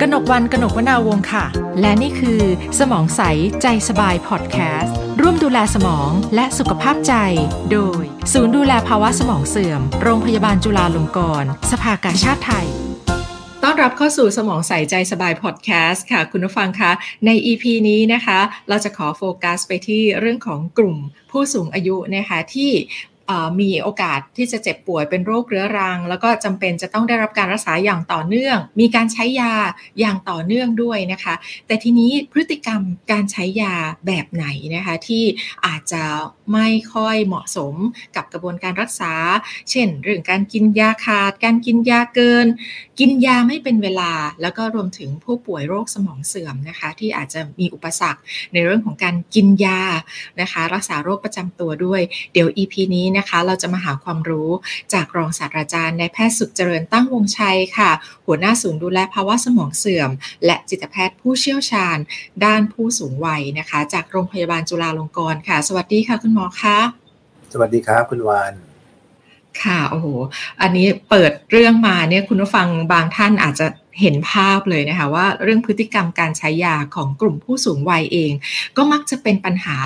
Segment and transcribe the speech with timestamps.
[0.00, 1.44] กนกวันกนกวนาวงค่ะ
[1.80, 2.40] และนี่คือ
[2.78, 3.20] สมองใส
[3.62, 7.14] ใจสบายพอดแคสต์ร่วมดูแลสมองและสุขภาพใจ
[7.72, 12.66] โดย ศูนย์ดูแลภาวะสมองเสื่อม โรงพยาบาลจุฬาลงกรณ์สภากาชาติไทย
[13.62, 16.92] ต้อนรับเข้าสู่สมองใสใจสบายพอดแคสต์ค่ะ คุณผู้ฟังคะ
[17.26, 18.38] ใน EP นี้นะคะ
[18.68, 20.96] เราจะขอโฟกัสไปที่เรื่องของกลุ่ม
[21.30, 22.70] ผู้สูงอายุนะคะที่
[23.60, 29.52] มีโอกาสที่จะเจ็บป่วยเป็นโรคเรื้อรัง แล้วก็จำเป็นจะต้องได้รับการรักษาอย่างต่อเนื่อง มีการใช้ยา
[30.00, 31.34] อย่างต่อเนื่องด้วยนะคะ
[31.66, 32.80] แต่ทีนี้พฤติกรรม
[33.12, 33.74] การใช้ยา
[34.06, 35.24] แบบไหนนะคะที่
[35.66, 36.02] อาจจะ
[36.52, 37.74] ไม่ค่อยเหมาะสม
[38.16, 39.12] กับกระบวนการรักษา
[39.70, 42.46] เช่น เรื่องการกินยาขาด การกินยาเกิน
[42.98, 44.12] กินยาไม่เป็นเวลา
[44.42, 48.20] แล้วก็รวมถึงผู้ป่วยโรคสมองเสื่อมนะคะที่อาจจะมีอุปสรรค
[48.52, 49.80] ในเรื่องของการกินยา
[50.40, 52.00] นะคะ รักษาโรคประจำตัวด้วย
[52.32, 54.50] เดี๋ยว EP นี้นะคะเราจะมาหาความรู้
[54.94, 57.90] จากรองศาสตราจารย์นายแพทย์สุขเจริญตั้งวงชัยค่ะ
[58.26, 60.10] หัวหน้าศูนย์ดูแลภาวะสมองเสื่อม
[60.46, 61.98] และจิตแพทย์ผู้เชี่ยวชาญ
[62.44, 66.78] ด้านผู้สูงวัยนะคะ จากโรงพยาบาลจุฬาลงกรณ์ค่ะ สวัสดีค่ะคุณหมอคะ
[67.52, 68.52] สวัสดีครับคุณวาน
[69.62, 70.06] ค่ะ โอ้โห
[70.60, 73.66] อันนี้เปิดเรื่องมาเนี่ยคุณผู้ฟังบางท่านอาจจะ
[74.00, 78.32] เห็นภาพเลยนะคะว่าเรื่องพฤติกรรมการใช้ยาของกลุ่มผู้สูงวัยเอง
[78.76, 79.76] ก็มักจะเป็นปัญหา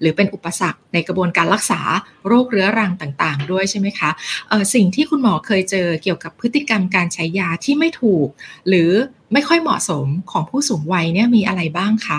[0.00, 1.80] หรือเป็นอุปสรรคในกระบวนการรักษา
[2.26, 4.10] โรคเรื้อรังต่างๆ ด้วยใช่ไหมคะ
[4.48, 8.28] เออสิ่งที่คุณหมอเคยเจอเกี่ยวกับพฤติกรรมการใช้ยาที่ไม่ถูก
[8.68, 8.90] หรือ
[9.32, 12.18] ไม่ค่อยเหมาะสมของผู้สูงวัยเนี่ยมีอะไรบ้างคะ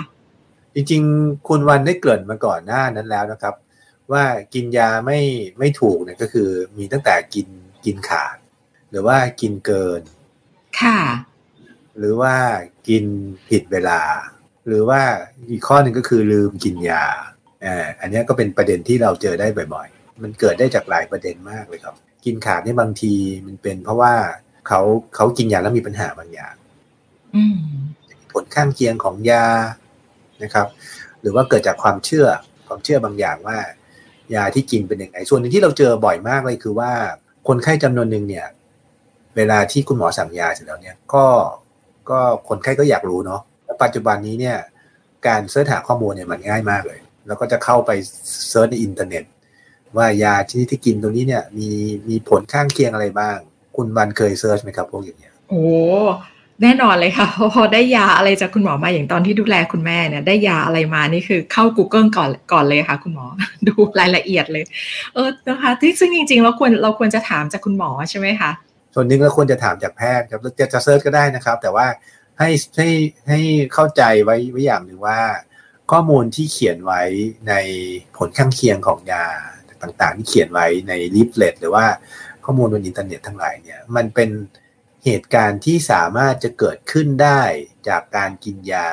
[0.74, 3.54] จริงๆคุณวันได้เกริ่นมาก่อนหน้านั้นแล้วนะครับ
[4.12, 5.20] ว่ากินยาไม่
[5.58, 7.48] ไม่ถูกเนี่ยก็คือมีตั้งแต่กิน
[7.84, 8.36] กินขาด
[8.90, 10.02] หรือว่ากินเกิน
[10.80, 11.00] ค่ะ
[11.98, 12.34] หรือว่า
[12.88, 13.04] กิน
[13.48, 14.00] ผิดเวลา
[14.66, 15.00] หรือว่า
[15.50, 17.04] อีกข้อหนึ่งก็คือลืมกินยา
[17.64, 23.14] อ่าอันนี้ก็เป็นประเด็นที่เราเจอได้บ่อยๆ มันเกิดได้จากหลายประเด็นมากเลยครับ กินขาดนี่บางที
[23.46, 24.14] มันเป็นเพราะว่า
[24.68, 24.80] เขา
[25.14, 26.54] เขากินยาแล้วมีปัญหาบางอย่าง
[28.32, 29.46] ผลข้างเคียงของยา
[30.42, 30.66] นะครับ
[31.20, 32.26] หรือว่าเกิดจากความเชื่อ
[32.68, 33.58] ความเชื่อบางอย่างว่า
[34.34, 36.92] ยาที่กินเป็นยังไงส่วนหนึ่งที่เราเจอบ่อยมากเลยคือว่า
[37.48, 38.46] คนไข้จำนวนหนึ่งเนี่ย
[39.36, 41.24] เวลาที่คุณหมอสั่งยาเสร็จแล้วเนี่ย ก็
[42.10, 44.56] ก็คนไข้ก็อยากรู้เนาะแล้วปัจจุบันนี้เนี่ย
[45.26, 47.90] การ search หาข้อมูลเนี่ยมันง่ายมากเลย แล้วก็จะเข้าไป
[48.48, 49.24] search ในอินเทอร์เน็ต
[49.96, 51.68] ว่ายาที่ที่กินตัวนี้เนี่ยมี
[52.08, 53.36] มีผลข้างเคียงอะไรบ้าง
[53.76, 55.62] คุณวันเคย search ไหมครับพวกอย่างเงี้ยโอ้
[56.62, 63.26] แน่นอนเลยค่ะพอได้ยาอะไรจากคุณหมอมาอย่างตอนที่ดูแลคุณแม่เนี่ยได้ยาอะไรมานี่คือเข้า Google ก่อนก่อนเลยค่ะ คุณหมอ
[63.66, 64.64] ดูรายละเอียดเลย
[65.14, 68.50] เออนะคะที่ซึ่งจริงๆเราควรเราควรจะถามจากคุณหมอใช่ไหมคะ
[68.94, 71.86] ส่วนหนึ่งเราควรจะถามจากแพทย์ครับจะจะ search ก็ได้นะครับ แต่ว่า
[72.38, 72.88] ให้ให้
[73.28, 73.40] ให้
[73.72, 75.20] เข้าใจไว้ไว้อย่างหนึ่งว่า
[75.90, 77.02] ข้อมูลที่เขียนไว้
[77.48, 77.54] ใน
[78.16, 79.26] ผลข้างเคียงของยา
[79.82, 81.86] ต่างๆ ที่เขียนไว้ใน leaflet หรือว่า
[82.44, 84.30] ข้อมูลบนอินเทอร์เน็ตทั้งหลายเนี่ยมันเป็น
[85.04, 87.42] เหตุการณ์ที่สามารถจะเกิดขึ้นได้
[87.88, 88.88] จากการกินยา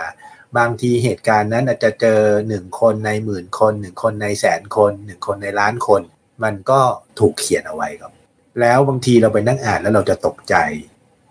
[0.58, 6.02] บางทีเหตุการณ์นั้นอาจจะเจอหนึ่งคนในหมื่นคนหนึ่งคนในแสนคนหนึ่งคนในล้านคน
[6.44, 6.82] มันก็
[7.20, 8.15] ถูกเขียนเอาไว้ครับ
[8.62, 10.56] แล้วบางทีเราไปนั่งอ่านแล้วเราจะตกใจ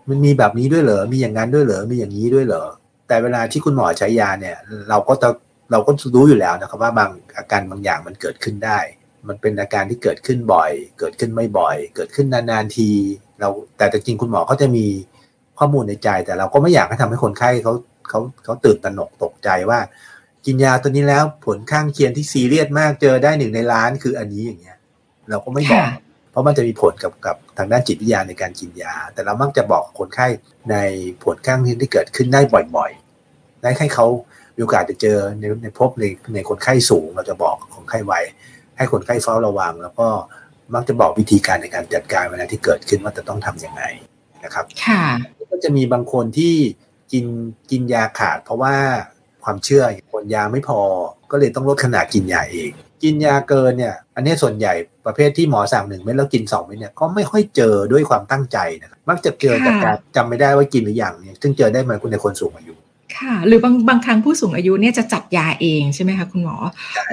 [0.08, 2.64] มันมีแบบนี้ด้วยเหรอ มีอย่างนั้นด้วยเหรอ มีอย่างนี้ด้วยเหรอ
[3.08, 4.56] แต่เวลาที่คุณหมอใช้ยาเนี่ย
[4.90, 5.28] เราก็จะ
[5.72, 8.78] เราก็รู้อยู่แล้วนะครับว่าบางอาการบางอย่างมันเกิดขึ้นได้
[9.28, 12.88] มันเป็นอาการที่เกิดขึ้นบ่อย เกิดขึ้นไม่บ่อย เกิดขึ้นนานๆที
[13.40, 14.86] เราแต่จริงคุณหมอเขาจะมี
[15.58, 17.72] ข้อมูลในใจ แต่เราก็ไม่อยากให้ทำให้คนไข้เขา
[18.08, 19.78] เขาเขาตื่นตระหนกตกใจว่า
[20.46, 24.78] กินยาตัวนี้แล้วผลข้างเคียงที่ซีเรียสมากเจอได้หนึ่งในล้านคืออันนี้อย่างเงี้ย
[25.30, 25.86] เราก็ไม่บอก
[26.34, 30.26] เพราะมันจะมีผลกับกับทางด้านจิตวิทยาในการกินยา แต่เรามักจะบอกคนไข้
[30.70, 30.76] ใน
[31.24, 32.40] ผลข้างเคียงที่เกิดขึ้นได้
[32.76, 34.06] บ่อยๆได้ให้เขา
[34.54, 38.12] มีโอกาสจะเจอในในพบในในคนไข้สูง เราจะบอกคนไข้ไว
[38.76, 40.08] ให้คนไข้เฝ้าระวัง แล้วก็
[40.74, 43.82] มักจะบอกวิธีการในการจัดการเวลาที่เกิดขึ้นว่าจะต้องทํำยังไง
[44.44, 45.02] นะครับค่ะ
[45.50, 46.54] ก็จะมีบางคนที่
[47.12, 47.26] กิน
[47.70, 48.74] กินยาขาด เพราะว่า
[49.44, 50.80] ความเชื่อคนยาไม่พอ
[51.30, 52.70] ก็เลยต้องลดขนาดกินยาเอง
[53.04, 54.72] กินยาเกินเนี่ย อันนี้ส่วนใหญ่
[55.06, 62.74] ประเภทที่หมอสั่งหนึ่งเม็ดแล้วกินสองเม็ดเนี่ยก็ไม่ค่อยเจอด้วยความตั้งใจนะครับมักจะเจอจากการจำไม่ได้ว่ากินหรือยังเนี่ยซึ่งเจอได้มาคุณในคนสูงอายุ
[63.16, 66.56] ค่ะ หรือบางบางครั้งผู้สูงอายุเนี่ยจะจัดยาเองใช่ไหมคะคุณหมอ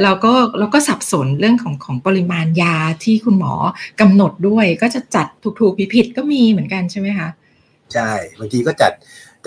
[0.04, 3.54] แล้วก็เราก็สับสนเรื่องของของปริมาณยาที่คุณหมอ
[4.02, 5.28] กำหนดด้วย ก็จะจัด
[5.60, 7.28] ถูกๆผิดๆก็มีเหมือนกันใช่ไหมคะ
[7.94, 8.92] ใช่บางทีก็จัด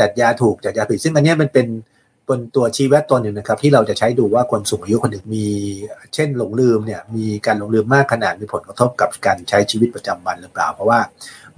[0.00, 5.46] จัดยาถูกจัดยาผิดซึ่งอันนี้มันเป็นเป็นตัวชี้วัดตัวหนึ่งนะครับ ที่เราจะใช้ดูว่าคนสูงอายุคนหนึ่งมี
[6.14, 11.00] เช่นหลงลืมเนี่ยมีการหลงลืมมากขนาดมีผลกระทบกับการใช้ชีวิตประจำวันหรือเปล่า เพราะว่า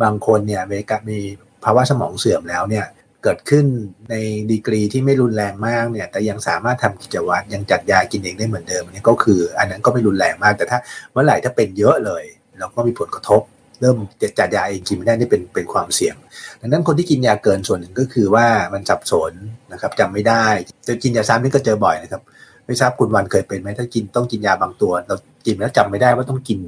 [0.03, 1.19] บางคนเนี่ยมีกามี
[1.65, 2.87] ภาวะสมองเสื่อมแล้วเนี่ย
[3.23, 3.67] เกิดขึ้น
[4.11, 4.15] ใน
[4.51, 10.79] ดีกรีที่ไม่รุนแรงมากเนี่ยแต่ยังสามารถทำกิจวัตรยังจัดยากินเองได้เหมือนเดิมนี่ก็คือ อันนั้นก็ไม่รุนแรงมากแต่ถ้า
[11.13, 12.25] เมื่อไหร่ถ้าเป็นเยอะเลย
[12.59, 13.43] เราก็มีผลกระทบ
[13.81, 13.97] เริ่ม
[14.39, 16.17] จัดยาเองกินไม่ได้นี่เป็นเป็นความเสี่ยง
[16.61, 19.33] ดังนั้นคนที่กินยาเกินส่วนหนึ่งก็คือว่ามันสับสน
[19.73, 20.45] นะครับจำไม่ได้
[20.89, 22.23] จะกินยาซ้ำนี่ก็เจอบ่อยนะครับ
[22.67, 26.59] ไม่ทราบคุณวันเคยเป็นไหมถ้ากินต้องกินยาบางตัว เรากินแล้วจำไม่ได้ว่าต้องกิน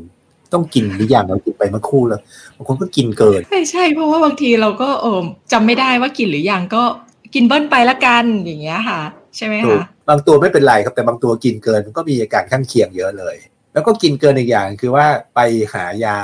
[0.53, 2.21] ต้องกินหรือยังเรากินไปเมื่อครู่แล้ว
[2.57, 5.21] บางคนก็กินเกินใช่ใช่เพราะว่าบางทีเราก็เออ
[5.53, 6.83] จำไม่ได้ว่ากินหรือยังก็
[7.35, 9.01] กินเบิ้ลไปละกันอย่างเงี้ยค่ะ
[9.37, 13.37] ใช่ไหมถูกคะบางตัวไม่เป็นไรครับแต่บางตัวกินเกินมันก็มีอาการข้างเคียงเยอะเลย
[13.73, 15.41] แล้วก็กินเกินอีกอย่างคือว่าไป
[15.75, 16.19] หายา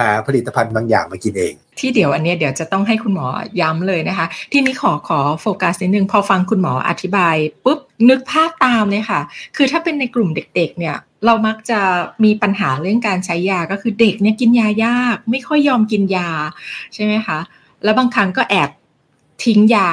[0.00, 3.26] หาผลิตภัณฑ์บางอย่างมากินเอง ที่เดี๋ยวอันนี้เดี๋ยวจะต้องให้คุณหมอ
[3.60, 7.34] ย้ำเลยนะคะ ที่นี้ขอขอโฟกัสนิดนึงพอฟังคุณหมออธิบาย
[7.64, 7.78] ปุ๊บ
[8.10, 9.20] นึกภาพตามเลยค่ะ
[9.56, 10.96] คือถ้าเป็นในกลุ่มเด็กๆ เนี่ย
[11.26, 11.80] เรามักจะ
[12.24, 16.28] มีปัญหาเรื่องการใช้ยาก็คือเด็กเนี่ยกินยายาก ไม่ค่อยยอมกินยา
[16.94, 17.38] ใช่ไหมคะ
[17.84, 18.70] แล้วบางครั้งก็แอบ
[19.44, 19.88] ทิ้งยา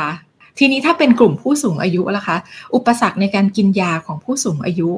[0.60, 2.38] ทีนี้ถ้าเป็นกลุ่มผู้สูงอายุล่ะคะ
[2.76, 4.90] อุปสรรคในการกินยาของผู้สูงอายุ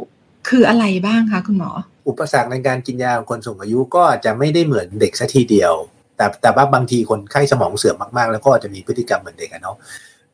[0.47, 1.71] คืออะไรบ้างคะคุณหมอ
[2.07, 5.73] อุปสรรคในการกินยาของคนสูงอายุก็อาจจะไม่ได้เหมือนเด็กซะทีเดียว
[6.17, 9.77] แต่แต่ว่าบางทีคนไข้สมองเสื่อมมากๆ แล้วก็อาจจะมีพฤติกรรมเหมือนเด็กอะเนาะ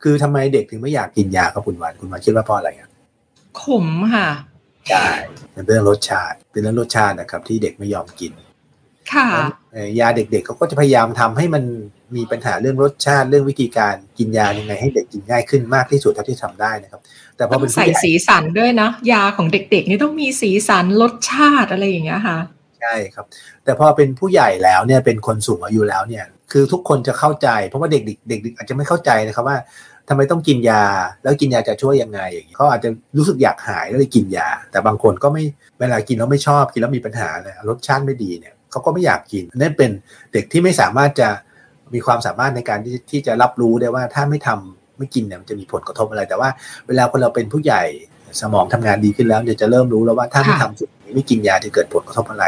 [0.04, 2.90] คือทำไมเด็กถึงไม่อยากกินยาครับคุณวันคุณวันคิดว่าเพราะอะไรอะ
[3.62, 4.30] ขมค่ะ
[4.90, 5.08] ใช่
[5.54, 8.34] เป็นเรื่องรสชาติ เป็นเรื่องรสชาตินะครับ ที่เด็กไม่ยอมกิน
[9.14, 9.28] ค่ะ
[9.72, 11.64] เอ่อยาเด็กๆเขาก็จะพยายามทำให้มัน
[12.16, 17.02] มีปัญหาเรื่องรสชาติเรื่องวิธีการกินยายังไงให้เด็กกินง่ายขึ้นมากที่สุดเท่าที่ทำได้นะครับ
[17.38, 22.38] แต่พอต้อเป็นงผู้ใส่ใหญ่สีสันด้วยนะยาของเด็ก ๆ นี่ต้องมีสีสันรสชาติอะไรอย่างเงี้ยค่ะ
[22.82, 23.26] ใช่ครับ
[23.64, 29.58] แต่พอเป็นผู้ใหญ่แล้วเนี่ยเป็นคนสูงอายุแล้วเนี่ย คือทุกคนจะเข้าใจ เพราะว่าเด็กๆเด็กๆอาจจะไม่เข้าใจนะครับว่า
[30.10, 30.84] ทำไมต้องกินยา
[31.24, 35.44] แล้วกินยาจะช่วยยังไงอย่างนี้เขาอาจจะรู้สึกอยากหายแล้วเลยกินยา แต่บางคนก็ไม่
[35.80, 39.92] เวลากินแล้วไม่ชอบกินแล้วมีปัญหาเนี่ยรสชาติไม่ดีเนี่ยเขาก็ไม่อยากกินนั่นเป็น
[40.34, 41.30] เด็กที่ไม่สามารถจะ
[41.94, 46.50] มีความสามารถในการที่ที่จะรับรู้ได้ว่าถ้าไม่ทำไม่กินเนี่ยมันจะมีผลกระทบอะไร แต่ว่า
[46.88, 47.84] เวลาคนเราเป็นผู้ใหญ่
[48.42, 52.46] สมองทำงานดีขึ้นแล้วเนี่ยจะเริ่มรู้แล้วว่าถ้าไม่ค่ะทำสิ่งนี้ไม่กินยาจะเกิดผลกระทบอะไร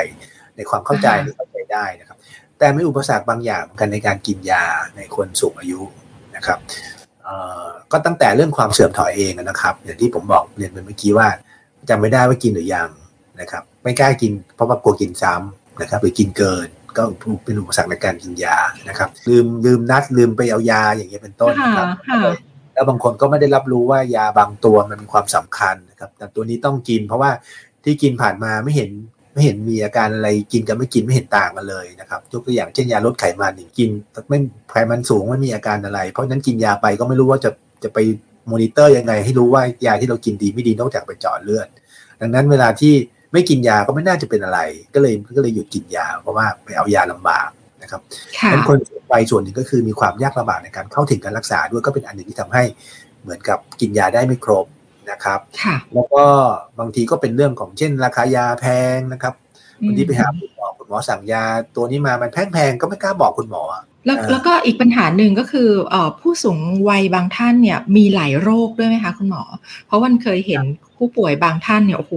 [0.55, 2.17] ในความเข้าใจอ่าหรือเข้าใจได้นะครับ
[2.59, 5.81] แต่มีอุปสรรคบางอย่างเหมือนกันในการกินยาในคนสูงอายุ
[6.35, 6.59] นะครับ
[7.23, 7.35] เอ่
[7.65, 11.27] อก็ตั้งแต่เรื่องความเสื่อมถอยเองนะครับ อย่างที่ผมบอกเรียนไปเมื่อกี้ว่า
[11.89, 12.89] จำไม่ได้ว่ากินหรือยัง
[13.41, 16.67] นะครับ ไม่กล้ากินเพราะว่ากลัวกินซ้ำนะครับ หรือกินเกิน
[16.97, 17.03] ก็
[17.43, 18.57] เป็นอุปสรรคในการกินยา
[18.89, 22.19] นะครับ ลืมลืมนัดลืมไปเอายาอย่างเงี้ยเป็นต้นค่ะนะครับค่ะ
[22.73, 27.31] แล้วบางคนก็ไม่ได้รับรู้ว่ายาบางตัวมันมีความสำคัญนะครับ แต่ตัวนี้ต้องกิน เพราะว่า
[27.83, 28.91] ที่กินผ่านมาไม่เห็น
[29.33, 33.89] ไม่เห็นมีอาการอะไรกินกับไม่กินไม่เห็นต่างกันเลยนะครับยกตัวอย่างเช่นยาลดไขมันนี่กิน
[34.29, 34.39] ไม่
[34.71, 37.49] ไขมันสูงไม่มีอาการอะไร เพราะฉะนั้นกินยาไปก็ไม่รู้ว่าจะ
[37.83, 37.99] จะไป
[38.51, 41.67] มอนิเตอร์ยังไงให้รู้ว่ายาที่เรากินดีไม่ดีนอกจากไปเจาะเลือด
[42.21, 42.93] ดังนั้นเวลาที่
[43.33, 44.59] ไม่กินยาก็ไม่น่าจะเป็นอะไร
[44.93, 47.49] ก็เลยก็เลยหยุดกินยาเพราะว่าไปเอายาลำบาก
[47.81, 48.01] นะครับ
[48.37, 52.63] ค่ะนั้นคนสูงวัยส่วนหนึ่งก็คือมีความยากลำบากในการเข้าถึงการรักษาด้วยก็เป็นอันหนึ่งที่ทำให้
[53.21, 54.65] เหมือนกับกินยาได้ไม่ครบ
[55.11, 56.25] นะครับค่ะแล้วก็
[56.79, 58.65] บางทีก็เป็นเรื่องของเช่น ราคายาแพ
[58.95, 59.33] งนะครับ
[59.85, 61.43] บางทีไปหาคุณหมอคุณหมอสั่งยา
[61.75, 66.59] ตัวนี้มามันแพงๆก็ไม่กล้าบอกคุณหมออะ แล้วเออแล้วก็อีกปัญหาหนึ่งก็คือเอ่อผู้สูง
[66.89, 69.43] วัยบางท่านเนี่ยมีหลายโรคด้วยไหมคะคุณหมอ
[69.87, 70.61] เพราะวันเคยเห็น
[70.97, 72.13] ผู้ป่วยบางท่านเนี่ยโอ้โห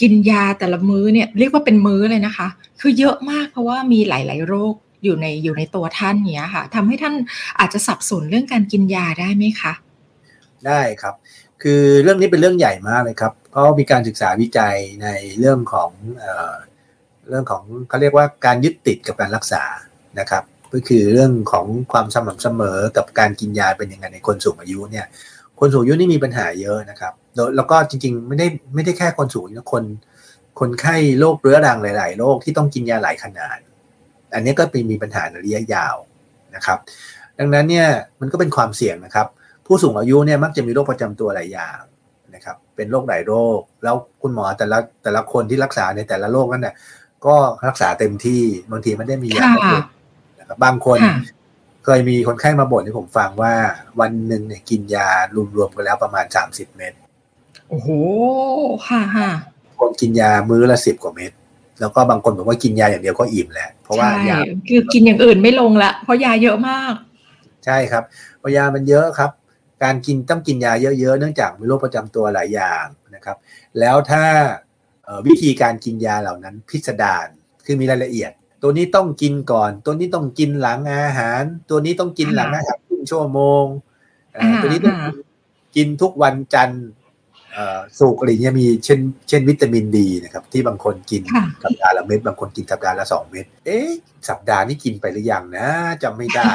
[0.00, 2.48] กินยาแต่ละมื้อเนี่ยเรียกว่าเป็นมื้อเลยนะคะ
[2.80, 4.74] คือเยอะมากเพราะว่ามีหลาย ๆ โรค
[5.04, 7.14] อยู่ในอยู่ในตัวท่านเนี้ยค่ะทำให้ท่าน
[7.60, 9.72] อาจจะสับสนเรื่องการกินยาได้ไหมคะ
[10.66, 11.14] ได้ครับ
[11.62, 16.54] คือเรื่องนี้เป็นเรื่องใหญ่มากเลยครับเพราะมีการศึกษาวิจัยในเรื่องของเอ่อ
[17.28, 19.62] เรื่องของเขาเรียกว่าการยึดติดกับการรักษา
[20.18, 20.42] นะครับ
[20.72, 25.06] ก็คือเรื่องของความสม่ำเสมอกับการกินยาเป็นยังไงในคนสูงอายุเนี่ย
[25.60, 29.84] คนสูงอายุนี่มีปัญหาเยอะนะครับ แล้วแล้วก็จริงๆ ไม่ได้ไม่ได้แค่คนสูงอายุนะคน
[30.60, 33.58] คนไข้โรคเรื้อรังหลาย ๆ โรคที่ต้องกินยาหลายขนาด
[34.34, 35.96] อันนี้ก็เป็นมีปัญหาในระยะยาว
[36.54, 36.78] นะครับ
[37.38, 37.86] ดังนั้นเนี่ย
[38.20, 39.26] มันก็เป็นความเสี่ยงนะครับ
[39.66, 41.80] ผู้สูงอายุเนี่ยมักจะมีโรคประจำตัวหลายอย่าง
[42.34, 46.74] นะครับ เป็นโรคหลายโรค แล้วคุณหมอแต่ละแต่ละคนที่รักษาในแต่ละโรคนั้นเนี่ย
[47.26, 49.82] ก็รักษาเต็มที่บางทีไม่ได้มียาค่ะ
[50.50, 51.16] บำรุงนะครับบางคนค่ะ
[51.84, 53.54] เคยมีคนไข้มาบ่นให้ผมฟังว่า
[54.00, 55.08] วันหนึ่งเนี่ยกินยา
[55.56, 56.92] รวมๆกันแล้วประมาณ30เม็ด
[57.68, 57.88] โอ้โห
[58.88, 59.30] ค่ะค่ะ
[59.80, 61.32] คนกินยามื้อละสิบกว่าเม็ด
[61.80, 64.38] แล้วก็บางคนบอกว่ากินยาอย่างเดียวก็อิ่มแหละเพราะว่าใช่ยา
[64.68, 66.94] คือกินอย่างอื่นไม่ลงละเพราะยาเยอะมาก
[67.64, 68.04] ใช่ครับ
[68.38, 69.30] เพราะยามันเยอะครับ
[69.84, 73.36] การกินต้องกินยาเยอะๆเนื่องจากมีโรคประจำตัวหลายอย่างนะครับ
[73.80, 74.24] แล้วถ้า
[75.04, 77.26] เอ่อวิธีการกินยาเหล่านั้นพิสดาร
[77.64, 83.64] คือมีรายละเอียด ตัวนี้ต้องกินก่อน ตัวนี้ต้องกินหลังอาหาร ตัวนี้ต้องกินหลังอาหารครึ่งชั่วโมง
[84.34, 85.12] เอ่ออ่าตัวนี้ต้องอ่า
[85.76, 86.84] กินทุกวันจันทร์
[87.52, 93.90] เอ่อสุกร์อะไรเงี้ยมีเช่น เช่นวิตามินดีนะครับ ที่บางคนกินค่ะสัปดาห์ละเม็ดบางคนกินสัปดาห์ละสองเม็ดเอ๊ะ
[94.28, 95.68] สัปดาห์นี้กินไปหรือยังนะ
[96.02, 96.50] จำไม่ได้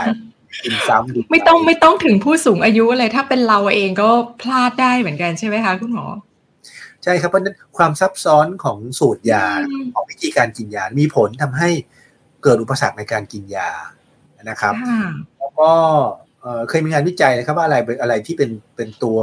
[0.64, 4.10] กินซ้ำดีกว่าไม่ต้องไม่ต้องถึงผู้สูงอายุเลยถ้าเป็นเราเองก็
[4.42, 6.06] พลาดได้เหมือนกันใช่ไหมคะคุณหมอ
[7.04, 11.70] ใช่ครับเพราะฉะนั้นความซับซ้อนของสูตรยาอืมของวิธีการกินยา มีผลทำให้
[12.44, 13.70] เกิดอุปสรรคในการกินยา
[14.50, 15.04] นะครับค่ะ
[15.40, 15.72] แล้วก็
[16.42, 19.20] เอ่อเคยมีงานวิจัยนะครับว่าอะไรเป็นอะไรที่เป็นเป็นตัว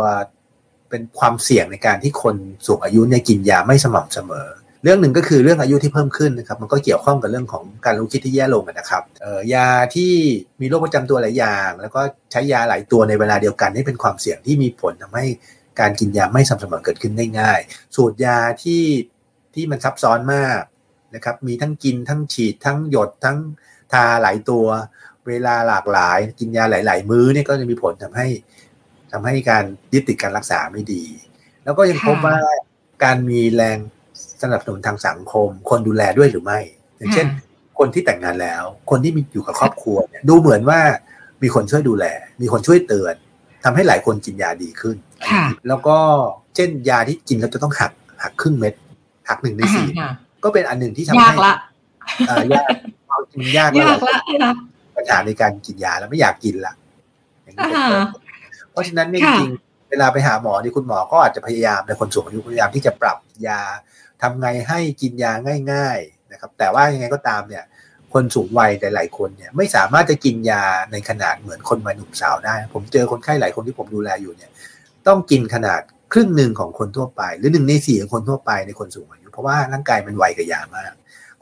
[0.90, 4.48] เป็นความเสี่ยงในการที่คนสูงอายุเนี่ยกินยาไม่สม่ำเสมอ
[4.84, 10.12] เรื่องหนึ่งก็คือเรื่องอายุที่เพิ่มขึ้นนะครับ มันก็เกี่ยวข้องกับเรื่องของการรู้คิดที่แย่ลงอะนะครับเอ่อยาที่
[10.60, 15.26] มีโรคประจำตัวหลายอย่าง แล้วก็ใช้ยาหลายตัวในเวลาเดียวกันนี่เป็นความเสี่ยงที่มีผลทำให้
[15.80, 17.60] การกินยาไม่สม่ำเสมอเกิดขึ้นได้ง่าย
[17.96, 18.84] สูตรยาที่
[19.54, 20.60] ที่มันซับซ้อนมาก
[21.14, 23.38] นะครับ มีทั้งกินทั้งฉีดทั้งหยดทั้ง
[23.92, 24.66] ทาหลายตัว
[25.26, 28.26] เวลาหลากหลาย กินยาหลาย ๆ มื้อเนี่ยก็จะมีผลทำให้
[29.12, 31.02] ทำให้การยึดติดการรักษาไม่ดี
[31.64, 32.38] แล้วก็ยังพบค่ะว่า
[33.04, 33.78] การมีแรง
[34.42, 36.58] สนับสนุนทางสังคม คนดูแลด้วยหรือไม่
[36.96, 37.26] อย่างเช่น
[37.78, 40.80] คนที่แต่งงานแล้ว คนที่มีอยู่กับครอบครัวเนี่ยดูเหมือนว่า
[41.42, 42.06] มีคนช่วยดูแล
[42.40, 43.14] มีคนช่วยเตือน
[43.64, 44.96] ทำให้หลายคนกินยาดีขึ้น
[45.30, 45.96] ค่ะแล้วก็
[46.56, 48.74] เช่นยาที่กินแล้วจะต้องหักหักครึ่งเม็ด
[49.28, 50.10] หักหนึ่งในสี่อ่า
[50.44, 51.54] ก็เป็นอันหนึ่งที่ทำยากให้ละ
[52.28, 52.66] เอ่อยาก
[53.08, 54.52] เอากินยากแล้วยากละนะ
[54.96, 56.72] ปัญหาในการกินยาแล้วไม่อยากกินละ
[57.44, 58.06] อย่างนี้เป็นต้นอ่า
[58.70, 63.60] เพราะฉะนั้นเนี่ยค่ะจริงๆเวลาไปหาหมอนี่คุณหมอก็อาจจะพยายามในคนสูงอายุพยายามที่จะปรับยา
[64.22, 65.32] ทำไงให้กินยา
[65.72, 67.64] ง่าย ๆนะครับ แต่ว่ายังไงก็ตามเนี่ย
[68.14, 74.50] คนสูงวัยหลายๆคนเนี่ยไม่สามารถจะกินยาในขนาดเหมือนคนวัยหนุ่มสาวได้ ผมเจอคนไข้หลายคนที่ผมดูแลอยู่เนี่ย
[75.06, 75.80] ต้องกินขนาด
[76.12, 80.92] ครึ่งหนึ่งของคนทั่วไป หรือหนึ่งในสี่ของคนทั่วไปในคนสูงอายุเพราะว่าร่างกายมันไวกับยามาก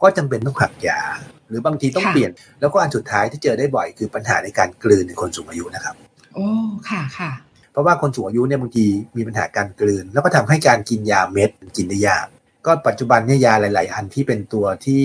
[0.00, 1.00] ก็จำเป็นต้องหักยา
[1.48, 5.94] หรือบางทีต้องค่ะเปลี่ยน แล้วก็อันสุดท้ายที่เจอได้บ่อยคือปัญหาในการกลืนในคนสูงอายุนะครับ
[6.34, 6.46] โอ้
[6.90, 7.30] ค่ะค่ะ
[7.72, 12.26] เพราะว่าคนสูงอายุเนี่ยบางทีมีปัญหาการกลืน แล้วก็ทำให้การกินยาเม็ดกินได้ยาก
[12.66, 15.04] ก็ปัจจุบันเนี่ยยาหลาย ๆ อันที่เป็นตัวที่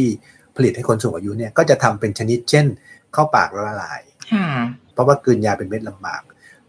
[0.55, 2.65] ผลิตให้คนสูงอายุเนี่ยก็จะทำเป็นชนิดเช่น
[3.13, 4.01] เข้าปากแล้วละลาย
[4.33, 4.47] ค่ะ
[4.93, 6.21] เพราะว่ากลืนยาเป็นเม็ดลำบาก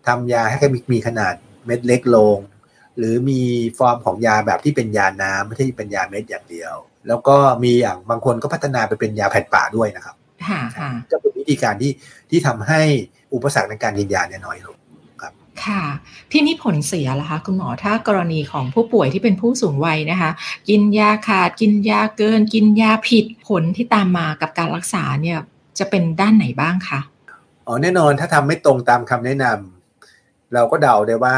[0.06, 1.34] ทำยาให้มีมีขนาด
[1.66, 2.38] เม็ดเล็กลง
[2.98, 3.40] หรือมี
[3.78, 6.74] ฟอร์มของยาแบบที่เป็นยาน้ำไม่ใช่เป็นยาเม็ดอย่างเดียว
[7.08, 10.16] แล้วก็มีอย่างบางคนก็พัฒนาไปเป็นยาแผ่นปากด้วยนะครับ
[10.48, 11.92] ค่ะค่ะก็เป็นวิธีการที่
[12.30, 12.82] ที่ทำให้
[13.34, 14.76] อุปสรรคในการกินยาเนี่ยน้อยลง
[15.66, 15.82] ค่ะ
[16.32, 20.30] ที่นี่ผลเสียล่ะคะ คุณหมอถ้ากรณีของผู้ป่วยที่เป็นผู้สูงวัยนะคะ
[20.68, 25.38] กินยาขาดกินยาเกิน กินยาผิดผลที่ตามมากับการรักษาเนี่ย
[25.78, 27.00] จะเป็นด้านไหนบ้างคะ
[27.66, 31.36] อ๋อแน่นอนถ้าทำไม่ตรงตามคำแนะนำเราก็เดาได้ว่า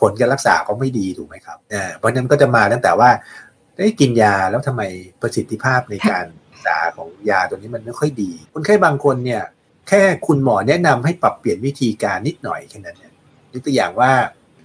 [0.00, 3.10] ผลการรักษาก็ไม่ดีถูกไหมครับอ่าเพราะนั้นก็จะมาตั้งแต่ว่า
[3.78, 4.82] ได้กินยาแล้วทำไม
[5.22, 9.42] ประสิทธิภาพในการรักษาของยาตัวนี้มันไม่ค่อยดีคนไข้บางคนเนี่ย
[9.88, 13.08] แค่คุณหมอแนะนำให้ปรับเปลี่ยนวิธีการนิดหน่อยแค่นั้นเนี่
[13.52, 14.12] ยยกตัวอย่างว่า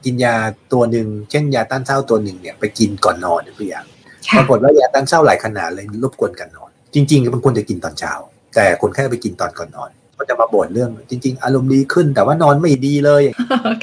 [0.06, 0.36] กินยา
[0.74, 3.90] ตัวหนึ่งเช่นยาต้านเศร้าตัวหนึ่งเนี่ยไปกินก่อนนอนยกตัวอย่างป
[4.28, 8.14] ค่ะรากฏว่ายาต้านเศร้าหลายขนาดเลยรบกวนการนอน จริงๆมันควรจะกินตอนเช้า
[8.56, 13.24] แต่คนไข้ไปกินตอนก่อนนอน ก็จะมาบ่นเรื่อง จริง ๆ อารมณ์ดีขึ้นแต่ว่านอนไม่ดีเลย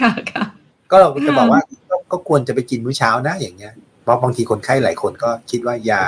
[0.02, 0.44] ค่ะค่ะ
[0.90, 0.96] ก็
[1.26, 6.02] จะบอกว่าก็ก็ควรจะไปกินมื้อเช้านะอย่างเงี้ยเพราะบางทีคนไข้หลายคนก็คิดว่ายา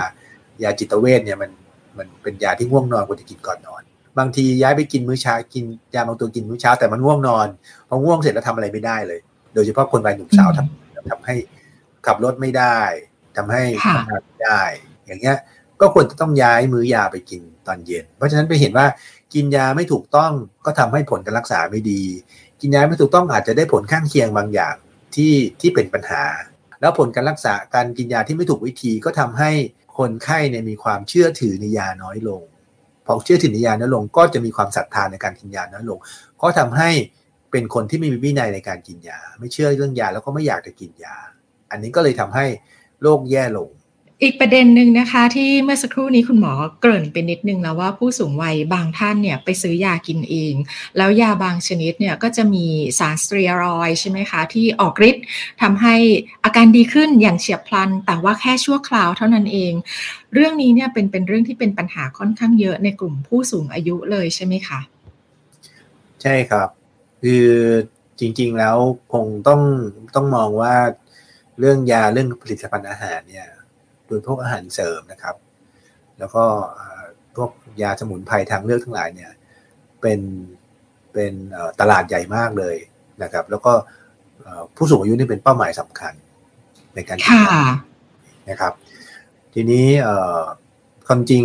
[0.62, 1.50] ยาจิตเวชเนี่ยมัน
[1.98, 3.82] มันเป็นยาที่ง่วงนอนควรจะกินก่อนนอน
[4.18, 7.49] บางทีย้ายไปกินมื้อเช้ากินยาบางตัวกินมื้อเช้าแต่มันง่วงนอน
[7.88, 9.20] พอง่วงเสร็จแล้วทำอะไรไม่ได้เลย
[9.54, 11.37] โดยเฉพาะคนวัยหนุ่มสาวทำทำให้
[12.06, 12.78] ขับรถไม่ได้
[13.37, 14.62] ทำให้ค่ะทำงานไม่ได้
[15.06, 15.37] อย่างเงี้ย
[15.80, 18.87] ก็ควรจะต้องย้ายมื้อยาไปกินตอนเย็น เพราะฉะนั้นไปเห็นว่า
[19.35, 20.32] กินยาไม่ถูกต้อง
[20.66, 22.02] ก็ทำให้ผลการรักษาไม่ดี
[22.61, 24.75] กินยาไม่ถูกต้องอาจจะได้ผลข้างเคียงบางอย่าง
[25.14, 26.25] ที่ที่เป็นปัญหา
[26.80, 29.50] แล้วผลการรักษาการกินยาที่ไม่ถูกวิธีก็ทำให้
[29.99, 32.42] คนไข้เนี่ยมีความเชื่อถือในยาน้อยลง
[33.06, 35.98] พอเชื่อถือในยาน้อยลง ก็จะมีความศรัทธาในการกินยาน้อยลง
[36.42, 36.90] ก็ทำให้
[37.50, 41.16] เป็นคนที่ไม่มีวินัยในการกินยา ไม่เชื่อเรื่องยาแล้วก็ไม่อยากจะกินยา
[41.70, 42.46] อันนี้ก็เลยทำให้
[43.02, 43.68] โรคแย่ลง
[44.23, 50.54] อีกประเด็นหนึ่งนะคะที่เมื่อสักครู่นี้คุณหมอเกริ่นไปนิดนึงแล้วว่าผู้สูงวัยบางท่านเนี่ยไปซื้อยากินเอง
[50.96, 52.66] แล้วยาบางชนิดเนี่ยก็จะมี
[52.99, 55.25] สารสเตียรอยด์ใช่ไหมคะที่ออกฤทธิ์
[55.62, 55.96] ทำให้
[56.44, 59.73] อาการดีขึ้นอย่างเฉียบพลัน แต่ว่าแค่ชั่วคราวเท่านั้นเอง
[60.35, 64.80] เรื่องนี้เนี่ยเป็นเป็นเรื่องที่เป็นปัญหาค่อนข้างเยอะในกลุ่มผู้สูงอายุเลยใช่ไหมคะ
[66.23, 66.68] ใช่ครับ
[67.23, 67.46] คือ
[68.18, 68.76] จริงๆแล้ว
[69.12, 69.61] คงต้อง
[70.14, 70.75] ต้องมองว่า
[71.58, 73.46] เรื่องยาเรื่องผลิตภัณฑ์อาหารเนี่ย
[74.06, 75.36] โดยพวกอาหารเสริมนะครับ
[76.18, 76.44] แล้วก็
[77.36, 77.50] พวก
[77.82, 79.32] ยาสมุนไพรทางเลือกทั้งหลายเนี่ย
[80.00, 80.20] เป็น
[81.12, 81.32] เป็น
[81.80, 82.76] ตลาดใหญ่มากเลย
[83.22, 83.72] นะครับ แล้วก็
[84.76, 86.14] ผู้สูงอายุนี่เป็นเป้าหมายสำคัญ
[86.94, 87.16] ในการ
[88.50, 88.72] นะครับ
[89.54, 89.86] ทีนี้
[91.06, 91.44] ความจริง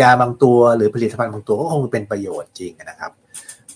[0.00, 3.12] ยาบางตัวหรือผลิตภัณฑ์บางตัวก็คงเป็นประโยชน์จริงนะครับ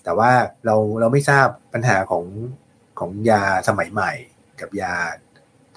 [0.02, 0.30] แต่ว่า
[0.64, 2.24] เราเราไม่ทราบปัญหาของ
[2.98, 4.12] ของยาสมัยใหม่
[4.60, 4.94] กับยา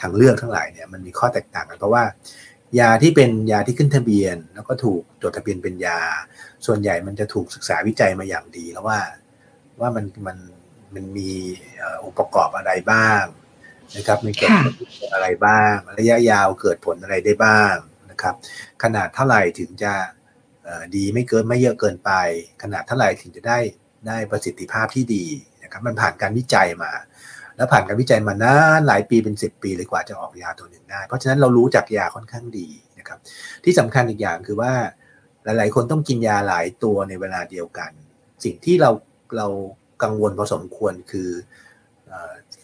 [0.01, 2.03] ทางเลือกทั้งหลายเนี่ยมันมีข้อแตกต่างกันเพราะว่า
[2.79, 5.99] ยาที่เป็นยาที่ขึ้นทะเบียน แล้วก็ถูกจดทะเบียนเป็นยา
[6.65, 8.99] ส่วนใหญ่มันจะถูกศึกษาวิจัยมาอย่างดีแล้วว่า
[9.79, 10.37] ว่ามันมัน
[10.93, 11.31] มันมี
[12.03, 13.23] องค์ประกอบอะไรบ้าง
[13.97, 17.75] นะครับมันเกิดผลอะไรบ้าง ระยะยาวเกิดผลอะไรได้บ้าง
[18.11, 18.35] นะครับ
[18.83, 19.93] ขนาดเท่าไหร่ถึงจะ
[20.95, 22.11] ดีไม่เกินไม่เยอะเกินไป
[22.63, 23.59] ขนาดเท่าไหร่ถึงจะได้
[24.07, 25.25] ได้ประสิทธิภาพที่ดี
[25.63, 26.91] นะครับมันผ่านการวิจัยมา
[27.57, 32.67] แล้วผ่านการวิจัยมานานหลายปีเป็น 10 ปีเลยกว่าจะออกยาตัวหนึ่งได้ เพราะฉะนั้นเรารู้จักยาค่อนข้างดี
[32.99, 33.19] นะครับ
[33.63, 34.73] ที่สำคัญอีกอย่างคือว่า
[35.43, 37.91] หลาย ๆ คนต้องกินยาหลายตัวในเวลาเดียวกัน
[38.43, 38.91] สิ่งที่เรา
[39.37, 39.47] เรา
[40.03, 41.29] กังวลพอสมควรคือ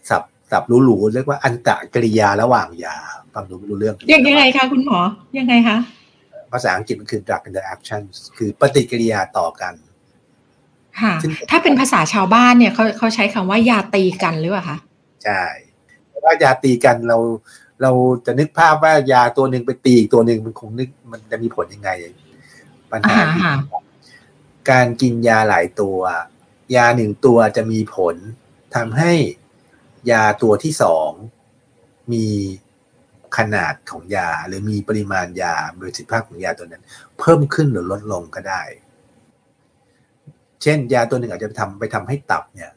[0.10, 2.98] สับสับรู้ๆเรียกว่าอันตะกริยาระหว่างยา
[3.34, 5.00] ฟังดูไม่รู้เรื่องยังยังไงคะคุณหมอ
[5.40, 5.78] ยังไงคะ
[6.54, 8.02] ภาษาอังกฤษมันคือ drug interaction
[8.38, 9.74] คือปฏิกิริยาต่อกัน
[11.02, 11.14] ค่ะ
[11.50, 14.78] ถ้าเป็นภาษาชาวบ้านเนี่ยเขาเขาใช้คำว่ายาตีกันหรือเปล่าคะ
[15.24, 15.44] ใช่
[16.26, 17.18] ว่ายาตีกันเรา
[17.82, 17.92] เรา
[18.26, 21.90] จะนึกภาพว่ายาตัวหนึ่งไปตีอีกตัวหนึ่งมันคงนึกมันจะมีผลยังไง
[22.92, 23.24] ปัญหา
[24.70, 26.00] การกินยาหลายตัว
[26.76, 28.16] ยาหนึ่งตัวจะมีผล
[28.76, 29.14] ทำให้
[30.12, 31.10] ยาตัวที่สอง
[32.14, 32.26] มี
[33.38, 36.84] ขนาดของยา หรือมีปริมาณยาประสิทธิภาพของยาตัวนั้น
[37.20, 38.64] เพิ่มขึ้นหรือลดลงก็ได้
[40.64, 42.72] เช่น ยาตัวหนึ่งอาจจะไปทำไปทำให้ตับเนี่ย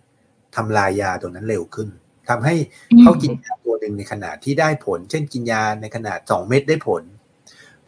[0.57, 1.89] ทำลายยาตัวนั้นเร็วขึ้น
[2.29, 2.55] ทำให้
[3.01, 7.03] เขากินยาตัวหนึ่งในขนาดที่ได้ผล เช่นกินยาในขนาดสองเม็ดได้ผล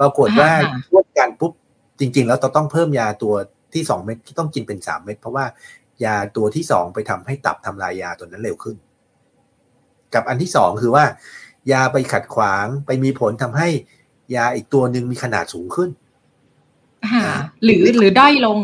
[0.01, 0.51] ปรากฏว่า
[0.93, 1.53] ร่วมกันปุ๊บ
[2.01, 3.35] จริง ๆ แล้วเราต้องเพิ่มยาตัว
[3.75, 5.45] ที่สองเม็ดที่ต้องกินเป็นสามเม็ดเพราะว่า
[6.05, 8.77] ยาตัวที่สองไปทำให้ตับทำลายยาตัวนั้นเร็วขึ้น
[10.15, 11.05] กับอันที่สองคือว่า
[11.73, 13.69] ยาไปขัดขวางไปมีผลทำให้
[14.35, 15.91] ยาอีกตัวหนึ่งมีขนาดสูงขึ้น
[17.65, 18.61] หรือหรือด้อยลง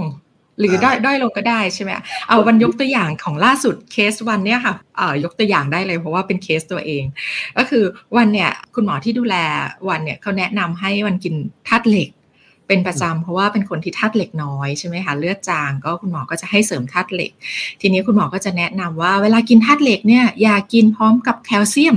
[0.58, 1.90] หรือด้อยด้อยลงก็ได้ใช่ไหม
[2.28, 7.04] เอาวันยกตัวอย่างของล่าสุดเคสวันเนี้ยค่ะเอ่อยกตัวอย่างได้เลยเพราะว่าเป็นเคสตัวเอง
[7.56, 7.84] ก็คือ
[8.16, 9.36] วันเนี้ยคุณหมอที่ดูแล
[9.88, 11.34] วันเนี้ยเขาแนะนำให้วันกิน
[11.68, 12.10] ธาตุเหล็ก
[12.68, 17.32] เป็นประจำเพราะว่าเป็นคนที่ธาตุเหล็กน้อยใช่ไหมคะเลือดจางก็คุณหมอก็จะให้เสริมธาตุเหล็ก
[17.80, 21.96] ทีนี้คุณหมอก็จะแนะนำว่าเวลากินธาตุเหล็กเนี่ยอย่ากินพร้อมกับแคลเซียม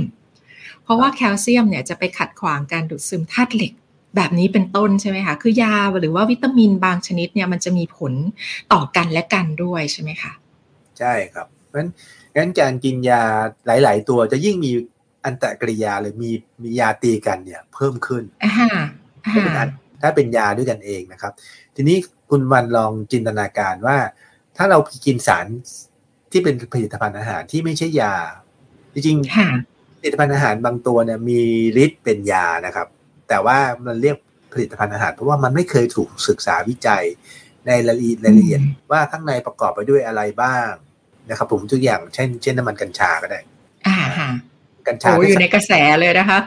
[0.84, 3.72] เพราะว่าแคลเซียมเนี่ยจะไปขัดขวางการดูดซึมธาตุเหล็ก
[4.16, 8.12] แบบนี้เป็นต้นใช่ไหมคะ คือยาหรือว่าวิตามินบางชนิดเนี่ยมันจะมีผล
[8.72, 10.32] ต่อกันและกันด้วยใช่ไหมคะ
[10.98, 13.22] ใช่ครับ เพราะฉะนั้นการกินยา
[13.66, 14.70] หลาย ๆ ตัวจะยิ่งมี
[15.24, 16.30] อันตรกริยาหรือมี
[16.62, 18.22] มียาตีกันเนี่ยเพิ่มขึ้น
[20.02, 21.32] ถ้าเป็นยาด้วยกันเองนะครับ
[21.76, 21.96] ทีนี้
[22.30, 23.96] คุณวันลองจินตนาการว่า
[24.56, 25.46] ถ้าเรากินสาร
[26.32, 28.14] ที่เป็นผลิตภัณฑ์อาหารที่ไม่ใช่ยา
[28.94, 29.18] จริง
[30.00, 31.40] ผลิตภัณฑ์อาหารบางตัวเนี่ยมี
[31.84, 32.88] ฤทธิ์เป็นยานะครับ
[33.28, 34.16] แต่ว่ามันเรียก
[34.52, 37.04] ผลิตภัณฑ์อาหาร เพราะว่ามันไม่เคยถูกศึกษาวิจัย
[37.66, 38.60] ในรายละเอียดรายละเอียด
[38.90, 40.70] ว่าข้างในประกอบไปด้วยอะไรบ้าง
[41.30, 43.40] นะครับผมตัวอย่างเช่นเช่นน้ำมันกัญชาก็ได้
[43.86, 44.30] อ่าฮะ
[44.88, 46.40] กัญชาอยู่ในกระแสเลยนะคะ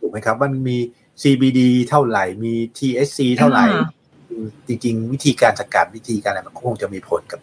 [0.00, 0.78] ถูกไหมครับว่ามันมี
[1.22, 3.66] CBD เท่าไหร่ มี THC เท่าไหร่
[4.68, 7.40] จริง ๆ วิธีการจัดการวิธีการอะไรมันคงจะมีผลกับ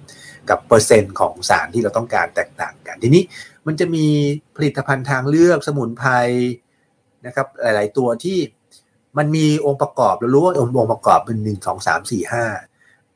[0.49, 3.23] กับเปอร์เซ็นต์ของสารที่เราต้องการแตกต่างกัน ทีนี้
[3.67, 4.05] มันจะมี
[4.55, 6.11] ผลิตภัณฑ์ทางเลือกสมุนไพร
[7.25, 8.37] นะครับหลาย ๆ ตัวที่
[9.17, 12.45] มันมีองค์ประกอบเรารู้ว่าองค์ประกอบเป็นหนึ่งสองสามสี่ห้า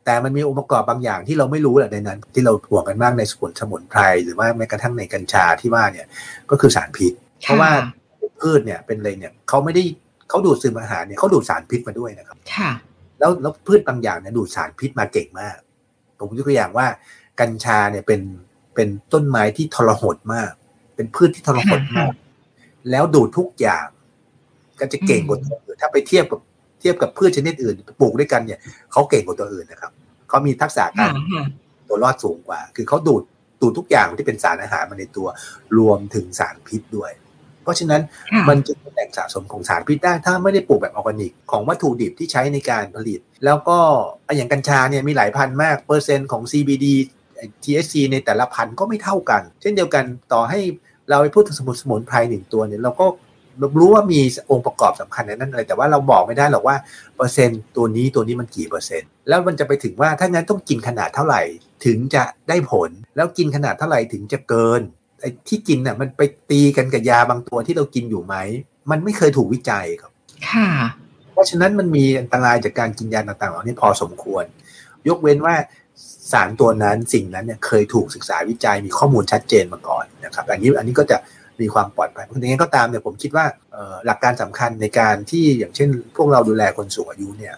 [0.06, 6.08] แต่มันมีองค์ประกอบบางอย่างที่เราไม่รู้แหละในนั้น ที่เราห่วงกันมากในสมุนสมุนไพรหรือว่าแม้กระทั่งในกัญชาที่ว่าเนี่ย
[6.50, 7.72] ก็คือสารพิษ เพราะว่า
[8.42, 9.84] พืชเนี่ยเป็นอะไรเนี่ยเขาไม่ได้
[10.30, 12.72] เขาดูดซึมอาหารเนี่ยเขาดูดสารพิษมาด้วยนะครับ ค่ะ
[13.20, 15.58] แล้วแล้วพืชบางอย่างเนี่ยดูดสารพิษมาเก่งมาก
[16.20, 16.88] ผมยกตัวอย่างว่า
[17.40, 18.22] กัญชาเนี่ยเป็น
[18.76, 20.52] เป็นต้นไม้ที่ทรหดมาก
[20.96, 22.14] เป็นพืชที่ทรหดมาก
[22.90, 23.88] แล้วดูดทุกอย่าง
[24.80, 26.40] ก็จะเก่งกว่าตัวอื่นถ้าไปเทียบกับ
[26.80, 28.60] เทียบกับพืชชนิดอื่นปลูกด้วยกันเนี่ย
[28.92, 29.92] เขาเก่งกว่าตัวอื่นนะครับ
[30.30, 31.14] เขามีทักษะการ
[31.88, 33.24] ตัวรอดสูงกว่า คือเขาดูด
[33.62, 35.28] ดูดทุกอย่างที่เป็นสารอาหารมาในตัว
[35.78, 37.12] รวมถึงสารพิษด้วย
[37.64, 38.02] เพราะฉะนั้น
[38.50, 43.78] มันจะเป็นแหล่งสะสมของสารพิษได้ ถ้าไม่ได้ปลูกแบบออร์แกนิก ของวัตถุดิบที่ใช้ในการผลิต แล้วก็
[44.36, 46.86] อย่างกัญชาเนี่ยมีหลายพันธุ์มากเปอร์เซ็นต์ของ CBD
[47.64, 50.60] THC ในแต่ละพันธุ์ก็ไม่เท่ากัน เช่นเดียวกันต่อให้
[51.10, 53.06] เราไปพูดถึงสมุนสมุนไพรหนึ่งตัวเนี่ยเราก็
[53.80, 54.20] รู้ว่ามี
[54.52, 56.76] องค์ประกอบสำคัญในนั้นอะไรแต่ว่าเราบอกไม่ได้หรอกว่า
[57.18, 61.42] เปอร์เซ็นต์ตัวนี้ตัวนี้มันกี่เปอร์เซ็นต์ แล้วมันจะไปถึงว่าถ้างั้นต้องกินขนาดเท่าไหร่
[61.86, 64.82] ถึงจะได้ผล แล้วกินขนาดเท่าไหร่ถึงจะเกิน
[65.22, 68.36] ไอ้ที่กินน่ะมันไปตีกันกับยาบางตัวที่เรากินอยู่ไหม
[68.92, 70.12] มันไม่เคยถูกวิจัยครับ
[70.50, 70.70] ค่ะ
[71.34, 74.46] เพราะฉะนั้นมันมีอันตรายจากการกินยาต่างๆเหล่านี้พอสมควร
[75.08, 75.56] ยกเว้นว่า
[76.32, 81.18] สารตัวนั้นสิ่งนั้นเนี่ยเคยถูกศึกษาวิจัยมีข้อมูลชัดเจนมาก่อนนะครับ อันนี้อันนี้ก็จะ
[81.62, 83.46] มีความปลอดภัยเพราะงั้นก็ตามเนี่ยผมคิดว่า
[84.06, 87.56] หลักการสำคัญในการที่อย่างเช่น พวกเราดูแลคนสูงอายุเนี่ย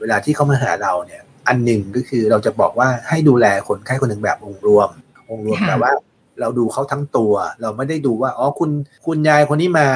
[0.00, 4.88] เวลาที่เขามาหาเราเนี่ยอันหนึ่งก็คือเราจะบอกว่าให้ดูแลคนไข้คนหนึ่งแบบองค์รวม
[5.30, 5.92] องค์รวมแต่ว่า
[6.40, 8.70] เราดูเขาทั้งตัว เราไม่ได้ดูว่าอ๋อคุณ
[9.06, 9.88] คุณยายคนนี้มา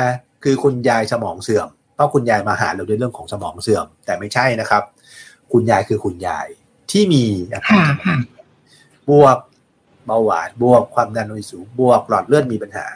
[0.44, 4.82] คือคุณยายสมองเสื่อมเพราะคุณยายมาหาเราด้วยเรื่องของสมองเสื่อม แต่ไม่ใช่นะครับ
[5.52, 6.46] คุณยายคือคุณยาย
[6.90, 7.92] ที่มีอาการ
[9.10, 9.38] บวก
[10.06, 12.86] เบาหวานบวกความดันโลหิตสูงบวกหลอดเลือดมีปัญหา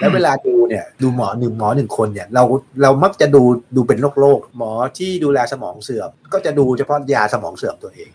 [0.00, 2.42] แล้วเวลาดูเนี่ยดูหมอหนึ่งหมอหนึ่งคนเนี่ยเรา
[2.82, 3.42] เรามักจะดู
[3.76, 8.10] ดูเป็นโรคโรคหมอที่ดูแลสมองเสื่อม ก็จะดูเฉพาะยาสมองเสื่อมตัวเอง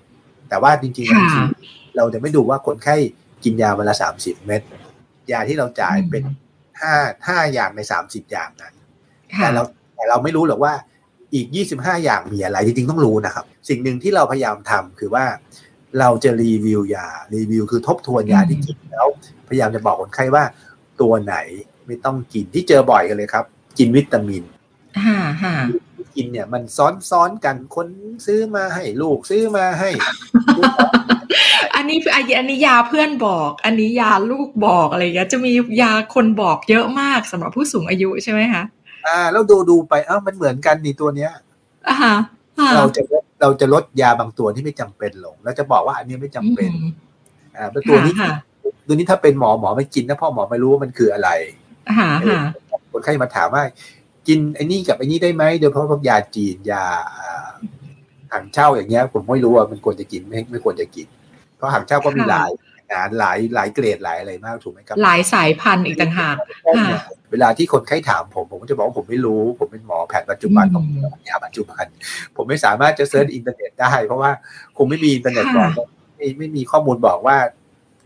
[0.50, 2.96] แต่ว่าจริงๆเราจะไม่ดูว่าคนไข้
[3.44, 4.62] กินยาเวลาสามสิบเม็ด
[5.32, 6.24] ยาที่เราจ่ายเป็น
[6.82, 6.94] ห้า
[7.28, 8.74] ห้าอย่างในสามสิบอย่างนั้น
[9.38, 9.64] แต่เรา
[9.96, 10.74] แต่เราไม่รู้หรอกว่า
[11.34, 15.26] อีกยี่สิบห้าอย่างมีอะไรจริงๆต้องรู้นะครับ สิ่งหนึ่งที่เราพยายามทำคือว่า
[16.00, 19.08] เราจะรีวิวยารีวิวคือทบทวนยาที่กินแล้ว
[19.50, 20.44] พยายามจะบอกคนไข้ว่า
[21.02, 21.36] ตัวไหน
[21.88, 23.46] ไม่ต้องกินที่เจอบ่อยกันเลยครับ
[23.78, 24.44] กินวิตามิน
[26.16, 27.88] กินเนี่ยมันซ้อนซ้อนกันคน
[28.26, 29.90] ซื้อมาให้ลูกซื้อมาให้
[31.76, 38.64] อันนี้คืออันนี้ยาเพื่อนบอก อันนี้ยาลูกบอกอะไรเงี้ยจะมียาคนบอกเยอะมากสำหรับผู้สูงอายุใช่ไหมคะ
[39.08, 41.32] อ่า แล้วดูดูไปอ้าวมันเหมือนกันนี่ตัวเนี้ย
[41.90, 42.12] อ่า
[42.76, 43.02] เราจะ
[43.42, 46.72] เราจะลดยาบางตัวที่ไม่จำเป็นลงเราจะบอกว่าอันนี้ไม่จำเป็น
[47.56, 48.14] อ่าตัวนี้
[48.90, 51.30] ตัวนี้ถ้าเป็นหมอหมอไม่กินนะพ่อหมอไม่รู้ว่ามันคืออะไร
[52.92, 53.64] คนไข้มาถามว่า
[54.28, 56.84] กินไอ้นี่กับไอ้นี่ได้ไหมโดยเฉพาะพวกยาจีนยา
[58.34, 61.08] ถั่งเช่าอย่างเงี้ย ผมไม่รู้ว่ามันควรจะกินไม่ไม่ควรจะกิน
[61.58, 62.50] เพราะถั่งเช่าก็มีหลาย
[62.92, 66.36] งานหลายหลายเกรดหลายอะไรมากถูกไหมครับ หลายสายพันธุ์อีกต่างหาก
[67.32, 70.86] เวลาที่คนไข้ถามผมผมก็จะบอกว่าผมไม่รู้ ผมเป็นหมอแผนปัจจุบันของ
[71.30, 71.86] ยาปัจจุบัน
[72.36, 74.32] ผมไม่สามารถจะ search อินเทอร์เน็ตได้ เพราะว่า
[74.78, 75.72] คงไม่มีอินเทอร์เน็ตบอก
[76.16, 77.38] ไม่ไม่มีข้อมูลบอกว่า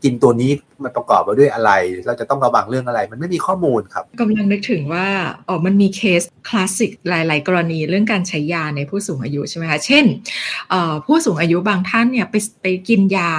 [0.04, 0.52] กินตัวนี้
[0.84, 1.72] มันประกอบไปด้วยอะไร
[2.06, 5.08] เราจะต้องระวังเรื่องอะไร มันไม่มีข้อมูลครับกำลังนึกถึงว่า
[5.48, 10.06] อ๋อมันมีเคสคลาสสิกหลาย ๆ กรณีเรื่องการใช้ยาในผู้สูงอายุใช่ไหมคะเช่น
[11.06, 13.32] ผู้สูงอายุบางท่านเนี่ยไปไปกินยา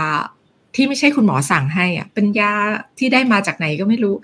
[0.75, 2.53] ที่ไม่ใช่คุณหมอสั่งให้อะเป็นยา
[2.99, 4.15] ที่ได้มาจากไหนก็ไม่รู้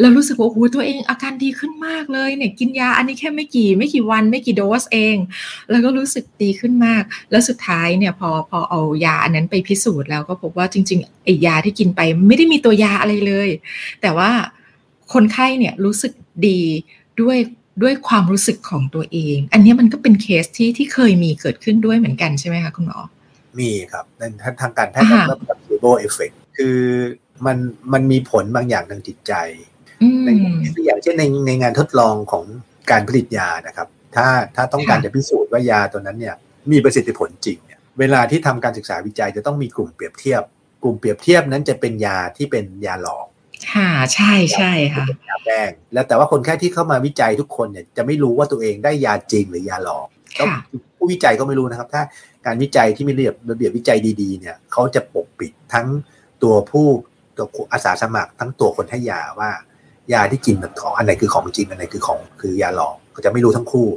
[0.00, 5.16] แล้วรู้สึกว่าโอ้ตัวเองอาการดีขึ้นมากเลยเนี่ยกินยาอันนี้แค่ไม่กี่ไม่กี่วันไม่กี่โดสเอง
[5.70, 13.48] แล้วก็รู้สึกดีขึ้นมาก แล้วสุดท้ายเนี่ยพอพอเอายาอันนั้นไปพิสูจน์แล้วก็พบว่าจริงๆไอ้ยาที่กินไปไม่ได้มีตัวยาอะไรเลย
[14.02, 14.30] แต่ว่า
[15.12, 16.12] คนไข้เนี่ยรู้สึก
[16.46, 16.60] ดี
[17.20, 17.38] ด้วย
[17.82, 22.98] ด้วยความรู้สึกของตัวเอง อันนี้มันก็เป็นเคสที่ที่เคยมีเกิดขึ้นด้วยเหมือนกันใช่ไหมคะคุณหมอ
[23.58, 24.22] มีครับใน
[24.60, 25.08] ทางการแพทย์
[25.78, 26.78] เรียกว่า placebo effect คือ
[27.46, 27.56] มัน
[27.92, 29.32] มันมีผลบางอย่างทางจิตใจ
[30.24, 30.28] ใน
[30.86, 32.44] อย่างเช่นในในงานทดลองของ
[32.90, 36.34] การผลิตยานะครับ ถ้าถ้าต้องการจะพิสูจน์ว่ายาตัวนั้นเนี่ย
[36.72, 40.42] มีประสิทธิผลจริงเนี่ยเวลาที่ทำการศึกษาวิจัยจะต้องมีกลุ่มเปรียบเทียบ
[40.82, 43.26] กลุ่มเปรียบเทียบนั้นจะเป็นยาที่เป็นยาหลอก
[43.72, 50.08] ค่ะใช่ใช่ค่ะยาแป้งแล้วแต่ว่าคนแค่ที่เข้ามาวิจัยทุกคนเนี่ยจะไม่รู้ว่าตัวเองได้ยาจริงหรือยาหลอก
[50.98, 52.02] ผู้วิจัยก็ไม่รู้นะครับ ถ้า
[52.46, 55.86] การวิจัยที่มีระเบียบระเบียบวิจัยดีๆเนี่ยเขาจะปกปิดทั้ง
[56.42, 56.86] ตัวผู้
[57.36, 59.50] ตัวอาสาสมัครทั้งตัวคนให้ยาว่า
[60.12, 63.88] ยาที่กินของอันไหนคือของจริงอันไหนคือของคือยาหลอกก็จะไม่รู้ทั้งคู่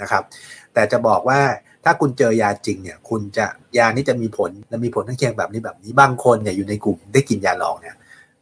[0.00, 0.22] นะครับ
[0.74, 1.40] แต่จะบอกว่า
[1.84, 3.46] ถ้าคุณเจอยาจริงเนี่ย คุณจะ
[3.78, 7.96] ยานี้จะมีผลและมีผลข้งเคียงแบบนี้แบบนี้บางคนเนี่ยอยู่ในกลุ่มได้กินยาหลอกเนี่ย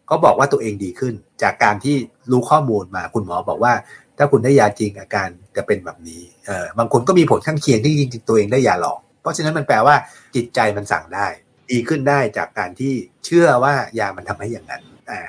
[0.06, 1.96] เขาบอกว่าตัวเองดีขึ้น จากการที่
[2.30, 3.72] รู้ข้อมูลมาคุณหมอบอกว่า
[4.18, 9.94] ถ้าคุณได้ยาจริงอาการจะเป็นแบบนี้เออบางคนก็มีผลข้างเคียงที่จริงๆตัวเองได้ยาหลอก เพราะฉะนั้นมันแปลว่า
[10.34, 11.26] จิตใจมันสั่งได้
[11.70, 12.92] ดีขึ้นได้จากการที่
[13.24, 15.20] เชื่อว่ายามันทำให้อย่างนั้นอ่า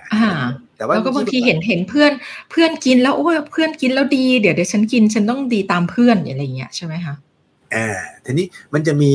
[0.77, 2.11] แต่ว่าแล้วก็บางทีเห็นเห็นเพื่อน
[2.51, 7.15] เพื่อนกินแล้วโอ้ยเพื่อนกินแล้วดีเดี๋ยวเดี๋ยวฉันกินฉันต้องดีตามเพื่อนอะไรเงี้ยใช่ไหมคะ
[7.75, 7.87] อ่า
[8.25, 9.13] ทีนี้มันจะมี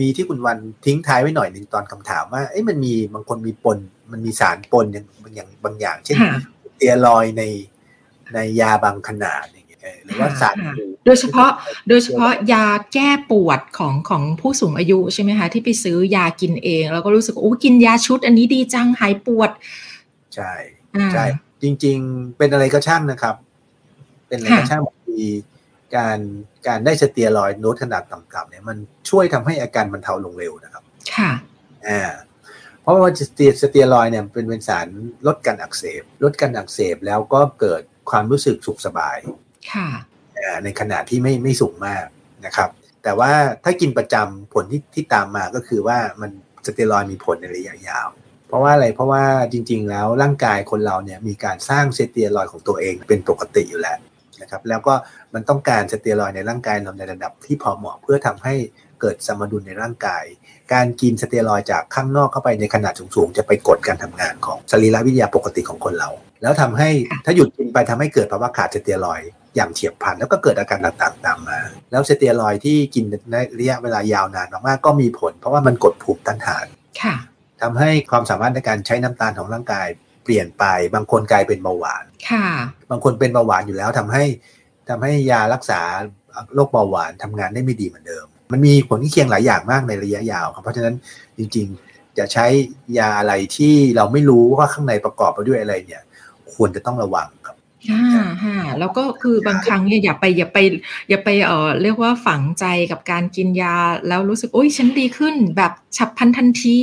[0.00, 3.78] มีที่คุณวันทิ้งท้ายไว้หน่อยหนึ่งตอนคำถามว่าเอ้ยมันมีบางคนมีปน
[4.12, 6.18] มันมีสารปนอย่างบางอย่างบางอย่าง เช่น
[6.76, 7.42] เตียรอยใน
[8.34, 9.44] ในยาบางขนาด
[10.04, 10.56] หรือว่าสาร
[11.06, 11.50] โดยเฉพาะ
[11.88, 19.50] โดยเฉพาะยาแก้ปวดของของผู้สูงอายุใช่ไหมคะที่ไปซื้อยากินเอง แล้วก็รู้สึกโอ้กินยาชุด อันนี้ดีจังหายปวด
[20.34, 20.52] ใช่
[21.12, 21.24] ใช่
[21.62, 23.34] จริง ๆ เป็นอะไรก็ช่างนะครับ
[24.28, 25.26] เป็นอะไรก็ช่างบางที
[25.96, 26.18] การ
[26.66, 28.76] การได้สเตียรอยด์โน้ตขนาดต่ำๆเนี่ยมัน
[29.10, 30.82] ช่วยทำให้อาการมันเทาลงเร็วนะครับ
[31.14, 31.30] ค่ะ
[31.88, 32.02] อ่า
[32.82, 34.88] เพราะว่าสเตียสเตียรอยเนี่ยเป็นเป็นสาร
[35.26, 39.18] ลดการอักเสบ ลดการอักเสบแล้วก็เกิด ความรู้สึกสุขสบาย
[39.72, 39.88] ค่ะ
[40.64, 42.04] ในขนาดที่ไม่ไม่สูงมาก
[42.46, 42.70] นะครับ
[43.02, 43.32] แต่ว่า
[43.64, 46.30] ถ้ากินประจำผลที่ที่ตามมาก็คือว่ามัน
[46.66, 48.08] สเตียรอยมีผลในระยะยาว
[48.48, 53.98] เพราะว่าอะไรเพราะว่าจริง ๆ แล้วร่างกายคนเราเนี่ยมีการสร้างสเตียรอยของตัวเองเป็นปกติอยู่แล้ว
[54.40, 54.94] นะครับแล้วก็
[55.34, 58.54] มันต้องการสเตียรอยในร่างกายเราในระดับที่พอเหมาะเพื่อทำให้
[59.00, 60.24] เกิดสมดุลในร่างกาย
[60.72, 66.10] การกินสเตียรอยจากข้างนอกเข้าไปในขนาดสูงๆ จะไปกดการทำงานของสรีรวิทยาปกติของคนเรา
[66.42, 66.90] แล้วทำให้
[67.24, 69.20] ถ้าหยุดกินไปทำให้เกิดภาวะขาดสเตียรอย
[69.56, 71.58] อย่างเฉียบพลันแล้วก็เกิดอาการต่างๆตามมา
[71.90, 76.66] แล้วสเตียรอยที่กินในระยะเวลายาวนานมากๆก็มีผล เพราะว่ามันกดภูมิต้านทาน
[77.02, 77.16] ค่ะ
[77.62, 79.86] ทำให้ความสามารถในการใช้น้ำตาลของร่างกาย
[80.24, 82.46] เปลี่ยนไปบางคนกลายเป็นเบาหวานค่ะ
[82.90, 84.24] บางคนเป็นเบาหวานอยู่แล้วทำให้
[84.88, 85.80] ทำให้ยารักษา
[86.54, 90.94] โรคเบาหวานทำงานได้ไม่ดีเหมือนเดิม มันมีผลที่เคียงหลายอย่างมากในระยะยาวครับเพราะฉะนั้น
[91.38, 92.46] จริงๆจะใช้
[92.98, 96.02] ยาอะไรที่เราไม่รู้ว่าข้างในประกอบไปด้วยอะไรเนี่ย
[96.52, 97.56] คควรจะต้องระวังครับ
[97.90, 98.04] ฮ่า
[98.42, 100.58] ฮ่าแล้วก็คือบางครั้งเนี่ยอย่าไปอย่าไป
[101.08, 103.76] อย่าไปเออเรียกว่าฝังใจกับการกินยา
[104.08, 106.80] แล้วรู้สึกโอ้ยฉันดีขึ้นแบบฉับพลันทันที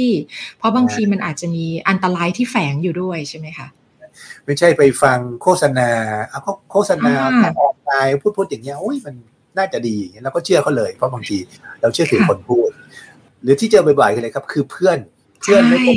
[0.57, 3.67] เพราะบางทีมันอาจจะมีอันตรายที่แฝงอยู่ด้วยใช่ไหมคะ
[4.45, 5.89] ไม่ใช่ไปฟังโฆษณา
[6.29, 6.39] เอา
[6.71, 7.13] โฆษณา
[7.59, 9.15] ออนไลน์พูดพูดอย่างเงี้ยโอ้ยมัน
[9.59, 11.37] น่าจะดีแล้วก็เชื่อเขาเลยเพราะบางที
[11.81, 12.69] เราเชื่อถือคนพูด
[13.43, 14.97] หรือที่เจอบ่อยๆกันเลยครับ คือเพื่อน
[15.41, 15.89] เพื่อนไม่ค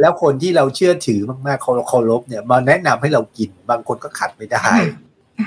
[0.00, 4.64] แล้วคนที่เราเชื่อถือมากๆเขาเคารพเนี่ย มาแนะนำให้เรากินบางคนก็ขัดไม่ได้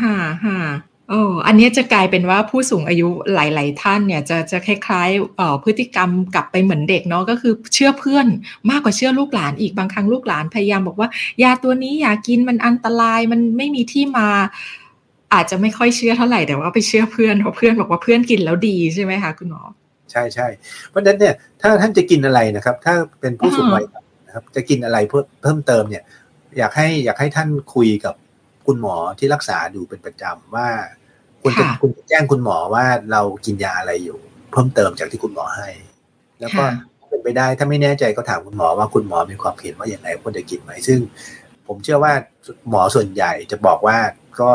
[0.01, 0.57] ฮ่าฮ่า
[1.09, 8.27] โอ้อันนี้จะกลายเป็นว่าผู้สูงอายุหลาย ๆ ท่านเนี่ยจะจะคล้ายๆเอ่อพฤติกรรมกลับไปเหมือนเด็กเนาะก็คือเชื่อเพื่อน
[8.69, 11.09] มากกว่าเชื่อลูกหลานอีกบางครั้งลูกหลานพยายามบอกว่า
[11.43, 14.29] ยาตัวนี้อย่ากินมันอันตรายมันไม่มีที่มา
[15.33, 19.61] อาจจะไม่ค่อยเชื่อเท่าไหร่แต่ว่าไปเชื่อเพื่อนเพราะเพื่อนบอกว่าเพื่อนกินแล้วดีใช่ไหมคะคุณหมอ
[20.11, 20.47] ใช่ใช่
[20.89, 23.83] เพราะฉะนั้นเนี่ยถ้าท่านจะกินอะไรนะครับ ถ้าเป็นผู้สูงวัย
[24.27, 26.03] นะครับ จะกินอะไรเพิ่มเพิ่มเติมเนี่ย
[26.57, 28.15] อยากให้อยากให้ท่านคุยกับ
[28.67, 30.67] คุณหมอที่รักษาดูเป็นประจำว่า
[31.41, 34.17] คุณจะคุณแจ้งคุณหมอว่าเรากินยาอะไรอยู่
[34.51, 35.69] เพิ่มเติมจากที่คุณหมอให้
[36.39, 36.63] แล้วก็
[37.09, 40.99] เป็นไปได้ถ้าไม่แน่ใจก็ถามคุณหมอว่าคุณหมอมีความเห็นว่าอย่างไรควรจะกินไหมซึ่ง
[41.67, 42.13] ผมเชื่อว่า
[42.69, 43.97] หมอส่วนใหญ่จะบอกว่า
[44.39, 44.49] ก็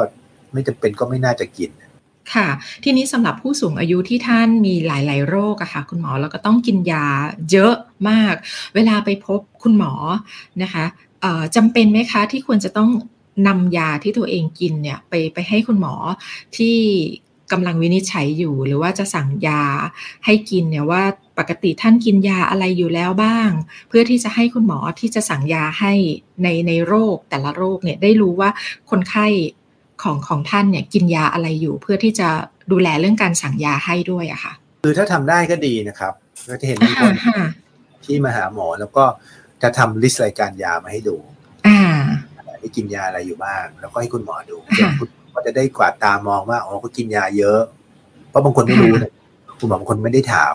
[0.55, 1.71] ไม่จำเป็นก็ไม่น่าจะกิน
[2.35, 2.49] ค่ะ
[2.85, 7.07] ทีนี้สำหรับผู้สูงอายุที่ท่านมีหลาย ๆ โรคอะค่ะ คุณหมอแล้วก็ต้องกินยา
[7.51, 7.75] เยอะ
[8.09, 8.35] มาก
[8.75, 9.93] เวลาไปพบคุณหมอ
[10.63, 10.85] นะคะ
[11.57, 12.91] จำเป็นไหมคะที่ควรจะต้อง
[13.47, 15.95] นำยาที่ตัวเองกินเนี่ยไปไปให้คุณหมอ
[16.57, 16.77] ที่
[17.53, 19.63] กำลังวินิจฉัยอยู่ หรือว่าจะสั่งยา
[20.25, 21.03] ให้กินเนี่ยว่า
[21.39, 23.51] ปกติท่านกินยาอะไรอยู่แล้วบ้าง
[23.89, 25.93] เพื่อที่จะให้คุณหมอที่จะสั่งยาให้
[26.43, 28.51] ในในโรคแต่ละโรคเนี่ยได้รู้ว่า
[28.91, 29.27] คนไข้
[30.03, 32.29] ของของท่านเนี่ยกินยาอะไรอยู่ เพื่อที่จะ
[32.73, 34.53] ดูแลเรื่องการสั่งยาให้ด้วยอะค่ะ
[34.85, 36.13] คือถ้าทำได้ก็ดีนะครับ
[36.51, 37.15] ก็จะเห็นมีคน
[38.05, 39.05] ที่มาหาหมอแล้วก็
[39.63, 41.17] จะทำลิสต์รายการยามาให้ดู
[41.67, 41.81] อ่า
[42.61, 44.57] ที่กินยาอะไรอยู่บ้าง แล้วก็ให้คุณหมอดู
[44.99, 47.61] คุณก็จะได้กวาดตามองว่าอ๋อเขากินยาเยอะ
[48.29, 49.13] เพราะบางคนไม่รู้นะ
[49.59, 50.55] คุณหมอบางคนไม่ได้ถาม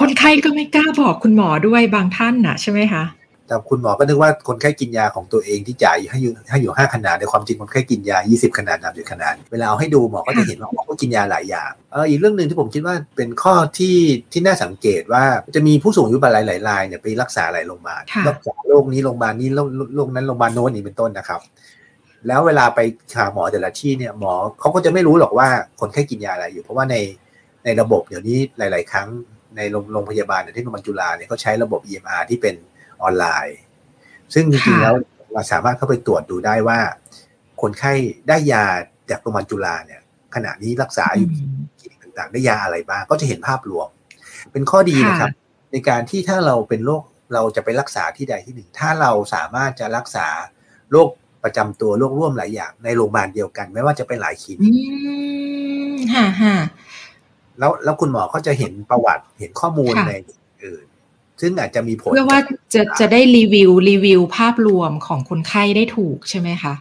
[0.00, 3.04] คนไข้ก็ไม่กล้าบอกคุณหมอด้วยบางท่านน่ะใช่ไหมคะ
[3.46, 13.96] แต่คุณหมอก็นึกว่าคนไข้กินยาของตัวเองที่จ่ายให้อยู่ให้อยู่ห้าขนาดในความจริงคนไข้กินยา 20 ขนาดสามสิบขนาด เวลาเอาให้ดูหมอก็จะเห็นว่าหมอก็กินยาหลายอย่างเอออีกเรื่องหนึ่งที่ผมคิดว่าเป็นข้อที่
[14.32, 15.24] ที่น่าสังเกตว่า
[15.56, 19.48] จะมีผู้สูงอายุหลายหลายรายเนี่ยไปรักษาหลายโรงพยาบาลรักษาโรคนี้โรงพยาบาลนี้
[19.96, 21.40] โรคนั้นโรงพยาบาลโน้นนี่เป็นต้นนะครับ
[22.26, 22.80] แล้วเวลาไป
[23.16, 25.48] หาหมอแต่ละที่เนี่ยหมอเขาก็จะไม่รู้หรอกว่า
[25.80, 26.96] คนไข้กินยาอะไรอยู่ เพราะว่าใน
[27.64, 29.08] ในระบบเดี๋ยวนี้หลาย ๆ ครั้ง
[29.56, 29.60] ใน
[29.92, 32.54] โรงพยาบาลอย่างที่โรงพยาบาลจุฬาเนี่ยเขาใช้ระบบ EMR ที่เป็น
[33.04, 33.56] ออนไลน์
[34.34, 34.94] ซึ่งจริงๆแล้ว
[35.32, 36.78] เราสามารถเข้าไปตรวจดูได้ว่า
[37.62, 37.92] คนไข้
[38.28, 38.64] ได้ยา
[39.10, 40.00] จากโรงพยาบาลจุฬาเนี่ย
[40.34, 41.30] ขณะนี้รักษาอยู่
[41.80, 43.88] คลินิกต่างๆ ได้ยาอะไรบ้างก็จะเห็นภาพรวม
[44.52, 45.30] เป็นข้อดีนะครับ
[45.72, 47.02] ในการที่ถ้าเราเป็นโรค
[47.34, 50.26] เราจะไปรักษาที่ใดที่หนึ่ง ถ้าเราสามารถจะรักษา
[50.92, 51.08] โรค
[51.44, 54.72] ประจำตัวโรคร่วมหลายอย่าง ในโรงพยาบาลเดียวกัน ไม่ว่าจะเป็นหลายคลินิก
[56.14, 56.54] ฮ่าฮ่า
[57.58, 60.40] แล้วแล้วคุณหมอก็จะเห็นประวัติเห็นข้อมูลในอื่น
[61.40, 62.40] ซึ่งอาจจะมีผลเพื่อว่า
[62.74, 66.74] จะจะได้รีวิวรีวิวภาพรวมของคนไข้ได้ถูกใช่ไหมคะ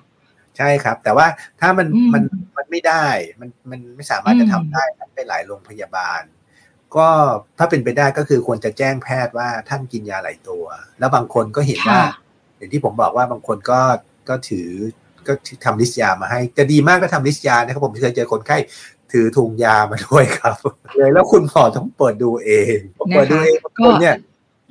[0.58, 1.28] ใช่ครับ แต่ว่า
[1.62, 2.24] ถ้ามันมัน
[2.58, 3.06] มันไม่ได้
[3.40, 4.84] มันมันไม่สามารถจะทำได้
[5.16, 6.22] ไปหลายโรงพยาบาล
[6.96, 7.08] ก็
[7.58, 10.66] ถ้าเป็นไปได้ก็คือควรจะแจ้งแพทย์ว่าท่านกินยาหลายตัว
[11.00, 12.02] แล้วบางคนก็เห็นว่า
[12.58, 13.80] อย่างที่ผมบอกว่าบางคนก็
[14.30, 14.70] ก็ถือ
[15.28, 15.34] ก็
[15.66, 18.58] ทำ list ยามาให้ จะดีมากก็ทำ list ยานะครับ ผมเคยเจอคนไข้
[19.12, 20.56] ถือถุงยามาด้วยครับ
[20.98, 22.78] เลยแล้วคุณหมอต้องเปิดดูเอง
[23.12, 24.16] เปิดดูเองคนเนี่ย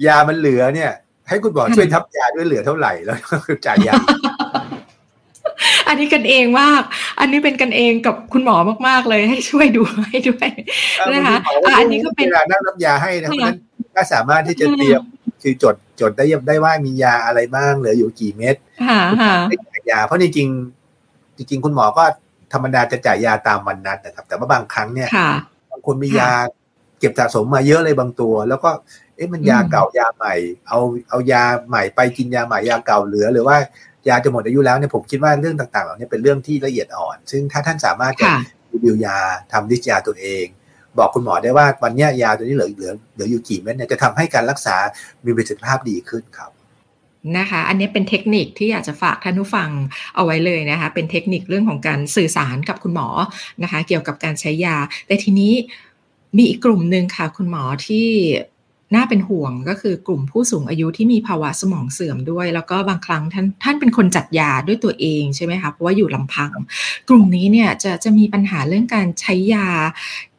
[0.07, 0.90] ยามันเหลือเนี่ย
[1.28, 3.94] ให้คุณหมอช่วยนับยาด้วยเหลือเท่าไหร่แล้วคือจ่ายยา
[5.88, 6.83] อันนี้กันเองมาก
[7.20, 8.57] อันนี้เป็นกันเองกับคุณหมอ
[8.88, 10.48] มากๆเลยให้ช่วยดูให้ด้วย
[11.12, 11.37] นะคะ
[11.78, 13.59] อันนี้ก็เป็นการนั่งรับยาให้นะเพราะนั้น
[13.96, 15.02] ก็สามารถที่จะเตรียม
[15.42, 18.57] คือจดจดได้ได้ว่ามียาอะไรบ้างเหลืออยู่กี่เม็ด
[19.48, 22.05] ไม่จ่ายยา เพราะจริงจริงคุณหมอก็
[22.52, 25.09] ธรรมดาจะจ่ายยาตามวันนัดนะครับ แต่ว่าบางครั้งเนี่ย
[25.70, 26.31] บางคนมียา
[26.98, 28.70] เก็บสะสมมาเยอะเลยบางตัว แล้วก็
[29.12, 30.35] เอ๊ะมันยาเก่ายาใหม่
[30.68, 30.78] เอา
[31.11, 33.56] เอายาใหม่ไปกินยาใหม่ยาเก่าเหลือ หรือว่า
[34.08, 38.28] ยาจะหมดอายุแล้วเนี่ยผมคิดว่าเรื่องต่างๆเหล่านี้เป็นเรื่องที่ละเอียดอ่อน ซึ่งถ้าท่านสามารถจะ
[38.72, 39.18] รีวิวยา
[39.52, 40.46] ทำลิสต์ยาตัวเอง
[40.98, 44.76] บอกคุณหมอได้ว่าวันนี้ยาตัวนี้เหลือเหลือเหลืออยู่กี่เม็ดเนี่ยจะทำให้การรักษา
[45.24, 46.50] มีประสิทธิภาพดีขึ้นครับ
[47.38, 49.70] นะคะ อันนี้เป็นเทคนิคที่อยากจะฝากท่านผู้ฟัง
[50.14, 53.08] เอาไว้เลยนะคะ เป็นเทคนิคเรื่องของการสื่อสารกับคุณหมอ
[53.62, 55.52] นะคะ เกี่ยวกับการใช้ยา แต่ทีนี้
[56.37, 58.08] มีอีกกลุ่มหนึ่งค่ะ คุณหมอที่
[58.94, 66.50] น่าเป็นห่วงก็คือกลุ่มผู้สูงอายุที่มีภาวะสมองเสื่อมด้วย แล้วก็บางครั้งท่านท่านเป็นคนจัดยาด้วยตัวเองใช่ไหมคะเพราะว่าอยู่ลำพัง
[67.09, 69.68] กลุ่มนี้เนี่ยจะจะมีปัญหาเรื่องการใช้ยา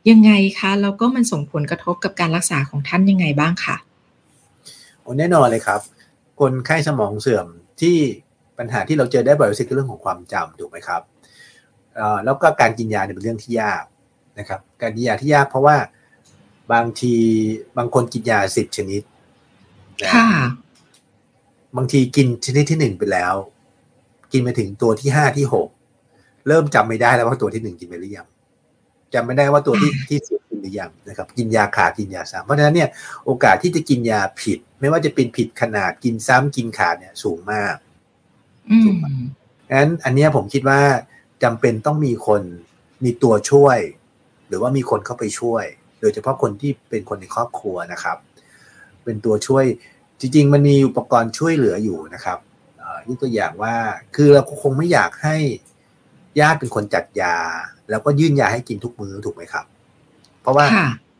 [0.09, 3.75] ยังไงคะแล้วก็มันส่งผลกระทบกับการรักษาของท่านยังไงบ้างคะ
[5.01, 5.81] โอ้แน่นอนเลยครับ
[6.39, 7.47] คนไข้สมองเสื่อม
[7.81, 7.97] ที่
[8.57, 11.01] ปัญหาที่เราเจอได้บ่อยที่สุดคือเรื่องของความจำถูกไหมครับ
[12.25, 13.83] แล้วก็การกินยาเนี่ยเป็นเรื่องที่ยาก
[14.39, 15.75] นะครับ การกินยาที่ยากเพราะว่า
[16.73, 17.15] บางที
[17.77, 19.01] บางคนกินยาสิบชนิด
[20.13, 20.27] ค่ะ
[21.77, 23.33] บางทีกินชนิดที่หนึ่งไปแล้ว
[24.31, 25.67] กินไปถึงตัวที่ห้าที่หก
[26.47, 28.27] เริ่มจำไม่ได้แล้วว่าตัวที่หนึ่งกินไปหรือยัง
[29.13, 32.89] จำไม่ได้ว่าตัวที่ที่สิบกินหรือยังนะครับ กินยาขาดกินยาซ้ำเพราะฉะนั้นเนี่ย
[33.25, 37.75] โอกาสที่จะกินยาผิด ไม่ว่าจะเป็นผิดขนาดกินซ้ำกินขาดเนี่ยสูงมาก
[38.85, 39.15] สูงมาก
[39.77, 40.81] งั้นอันนี้ผมคิดว่า
[41.43, 42.41] จำเป็นต้องมีคน
[43.03, 43.77] มีตัวช่วย
[44.47, 45.65] หรือว่ามีคนเข้าไปช่วย
[46.03, 48.17] โดยเฉพาะคนที่เป็นคนในครอบครัวนะครับ
[49.03, 49.65] เป็นตัวช่วย
[50.19, 52.37] จริง ๆ มันมีอุปกรณ์ช่วยเหลืออยู่นะครับ
[53.07, 53.75] ยกตัวอย่างว่า
[54.15, 55.35] คือเราคงไม่อยากให้
[56.39, 57.35] ญาติเป็นคนจัดยา
[57.89, 59.65] แล้วก็ยื่นยาให้กินทุกมื้อถูกไหมครับ
[60.41, 60.65] เพราะว่า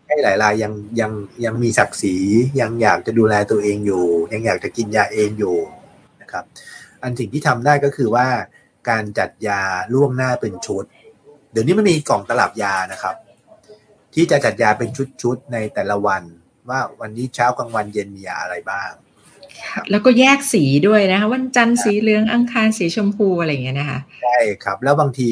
[0.08, 1.12] ให้หลายรายยังยัง
[1.46, 2.16] ยังมีศักดิ์ศรี
[2.62, 5.58] ยังอยากจะดูแลตัวเองอยู่ ยังอยากจะกินยาเองอยู่
[6.22, 6.44] นะครับ
[7.02, 8.28] อันสิ่งที่ทำได้ก็คือว่า
[8.90, 9.62] การจัดยา
[9.94, 10.84] ล่วงหน้าเป็นชุด
[11.52, 13.16] เดี๋ยวนี้มันมีกล่องตลับยานะครับ
[14.14, 14.90] ที่จะจัดยาเป็น
[15.22, 16.24] ชุดๆในแต่ละวัน
[16.70, 18.92] ว่าวันนี้เช้ากลางวันเย็นมียาอะไรบ้าง
[19.92, 25.30] แล้วก็แยกสีด้วยนะคะวันจันทร์สีเหลืองอังคารสีชมพูอะไรอย่างเงี้ยนะคะใช่ครับ แล้วบางที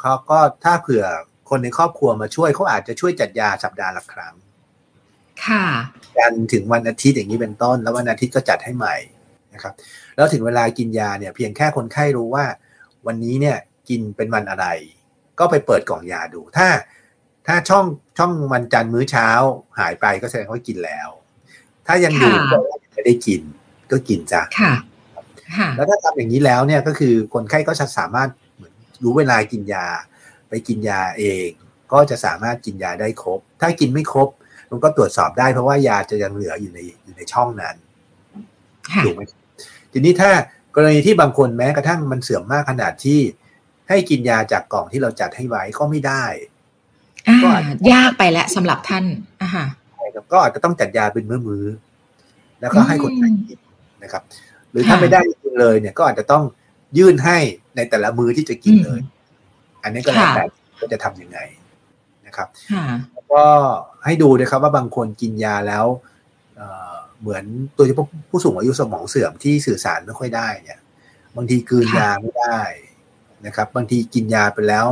[0.00, 1.04] เขาก็ถ้าเผื่อ
[1.50, 4.34] คนในครอบครัวมาช่วยเขาอาจจะช่วยจัดยาสัปดาห์ละครั้ง
[5.46, 5.64] ค่ะ
[6.18, 8.96] กันถึงวันอาทิตย์อย่างนี้เป็นต้น แล้ววันอาทิตย์ก็จัดให้ใหม่
[9.54, 9.74] นะครับ
[10.16, 12.44] แล้วถึงเวลากินยาเนี่ยเพียงแค่คนไข้รู้ว่า
[13.06, 13.56] วันนี้เนี่ย
[13.88, 14.66] กินเป็นวันอะไร
[15.38, 16.68] ก็ไปเปิดกล่องยาดู ถ้า
[17.46, 17.84] ถ้าช่อง
[18.18, 19.28] ช่องวันจันทร์มื้อเช้า
[19.78, 21.08] หายไปก็แสดงว่ากินแล้ว
[21.86, 22.56] ถ้ายังอยู่ก็
[22.92, 23.40] ไม่ได้กิน
[23.90, 24.74] ก็กินจ้ะค่ะ
[25.76, 28.72] แล้วถ้าทำอย่างนี้แล้วเนี่ยก็คือคนไข้ก็จะสามารถเหมือน
[29.02, 29.86] รู้เวลากินยา
[30.48, 31.48] ไปกินยาเอง
[31.92, 34.28] ก็จะสามารถกินยาได้ครบ ถ้ากินไม่ครบ
[34.70, 37.76] มันก็ตรวจสอบได้เพราะว่ายาจะยังเหลืออยู่ในอยู่ในช่องนั้น
[39.04, 39.20] ถูกไหม
[39.92, 40.30] ทีนี้ถ้า
[40.74, 43.20] กรณีที่บางคนแม้กระทั่งมันเสื่อมมากขนาดที่
[43.88, 46.24] ให้กินยาจากกล่องที่เราจัดให้ไว้ก็ไม่ได้
[47.44, 47.50] ก็
[47.92, 49.04] ยากไปแล้วสำหรับท่าน
[49.42, 49.48] อ่า
[49.96, 53.58] ใช่ครับก็อาจจะต้องจัดยาเป็นมือๆแล้วก็ให้คนไข้กิน
[54.02, 54.22] นะครับ
[54.70, 56.44] หรือถ้าไม่ได้กินเลยเนี่ยก็อาจจะต้อง
[56.98, 57.38] ยื่นให้
[57.76, 59.00] ในแต่ละมือที่จะกินเลย
[59.82, 60.44] อันนี้ก็แล้วแต่
[60.80, 61.38] ก็จะทํำยังไง
[62.26, 62.48] นะครับ
[63.12, 63.44] แล้วก็
[64.04, 65.86] ให้ดูนะครับว่าบางคนกินยาแล้ว
[67.20, 67.44] เหมือน
[67.76, 67.96] ตัวที่
[68.30, 70.78] ผู้สูงอายุสมองเสื่อมที่สื่อสารไม่ค่อยได้เนี่ย
[71.36, 72.60] บางทีกืนยาไม่ได้
[73.46, 74.86] นะครับ บางทีกินยาไปแล้ว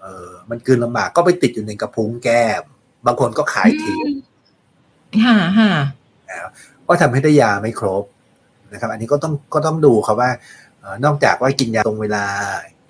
[0.00, 2.62] เออ มันคืนลำบากก็ไปติดอยู่ในกระพุ้งแก้ม
[3.06, 4.00] บางคนก็ขายทิ้ง
[5.24, 5.70] ฮ่าฮ่า
[6.88, 8.04] ก็ทำให้ได้ยาไม่ครบ
[8.72, 10.30] นะครับ อันนี้ก็ต้องก็ต้องดูครับว่า
[11.04, 12.24] นอกจากว่ากินยาตรงเวลา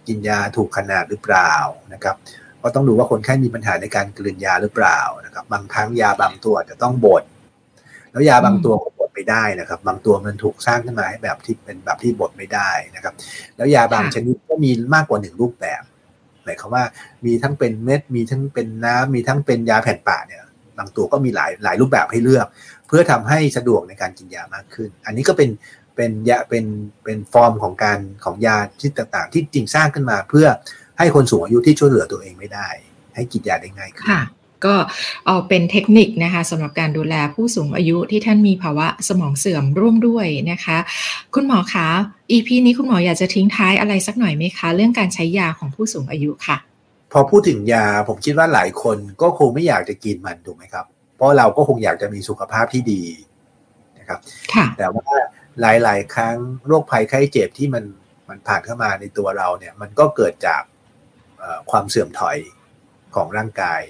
[0.09, 1.53] กินยาถูกขนาดหรือเปล่า
[1.93, 2.17] นะครับ
[2.63, 7.23] ก็ต้องดูว่าคนไข้มีปัญหาในการกลืนยาหรือเปล่านะครับ บางครั้งยาบางตัวจะต้องบด
[8.11, 13.15] แล้วยาบางตัวก็บดไม่ได้นะครับ บางตัวมันถูกสร้างขึ้นมาให้แบบที่เป็นแบบที่บดไม่ได้นะครับ
[13.57, 15.83] แล้วยาบางชนิดก็มีมากกว่าหนึ่งรูปแบบ
[16.45, 16.85] หมายความว่า
[17.27, 20.43] มีทั้งเป็นเม็ด มีทั้งเป็นน้ำมีทั้งเป็นยาแผ่นปะเนี่ย
[20.79, 22.47] บางตัวก็มีหลายหลายรูปแบบให้เลือก
[22.89, 25.51] เพื่อทำให้สะดวกในการกินยามากขึ้น อันนี้ก็เป็น
[25.97, 26.65] เป็นยาเป็น
[27.05, 30.47] เป็นฟอร์มของการของยาที่ต่างๆ ที่จริงสร้างขึ้นมาเพื่อ
[30.99, 32.69] ให้คนสูงอายุที่ช่วยเหลือตัวเองไม่ได้
[33.15, 34.09] ให้กินยาได้ง่ายขึ้น
[34.67, 34.75] ก็
[35.27, 40.79] เอาเป็นเทคนิคนะคะสำหรับการดูแลผู้สูงอายุที่ท่านมีภาวะสมองเสื่อมร่วมด้วยนะคะ
[41.35, 41.89] คุณหมอคะ
[42.31, 46.57] EP นี้คุณหมออยากจะทิ้งท้ายอะไรสักหน่อยไหมคะ เรื่องการใช้ยาของผู้สูงอายุค่ะ
[47.13, 53.03] พอพูดถึงยาผมคิดว่าหลายคนก็คงไม่อยากจะกินมันถูกไหมครับ เพราะเราก็คงอยากจะมีสุขภาพที่ดี
[53.99, 54.21] นะครับ
[54.79, 55.09] แต่ว่า
[55.61, 57.85] หลาย ๆ ครั้งโรคภัยไข้เจ็บที่มัน
[58.29, 60.63] มันผ่านเข้ามาในตัวเราเนี่ย มันก็เกิดจาก
[61.71, 62.39] ความเสื่อมถอย
[63.15, 63.81] ของร่างกาย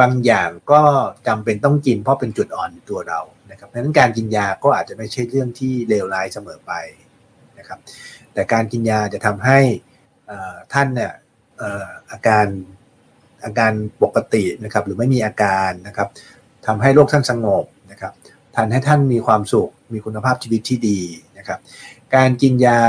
[0.00, 0.82] บางอย่างก็
[1.28, 6.72] จำเป็นต้องกินเพราะเป็นจุดอ่อนตัวเรานะครับดังนั้นการกินยาก็อาจจะไม่ใช่เรื่องที่เลวร้ายเสมอไป
[7.58, 7.78] นะครับ
[8.34, 9.58] แต่การกินยาจะทำให้
[10.72, 11.12] ท่านเนี่ย
[12.10, 12.46] อาการ
[13.44, 16.08] อาการปกตินะครับหรือไม่มีอาการนะครับ
[16.66, 18.12] ทำให้โรคท่านสงบนะครับ
[18.56, 21.00] ทำให้ท่านมีความสุข มีคุณภาพชีวิตที่ดี
[21.38, 21.58] นะครับ
[22.14, 22.80] การกินยา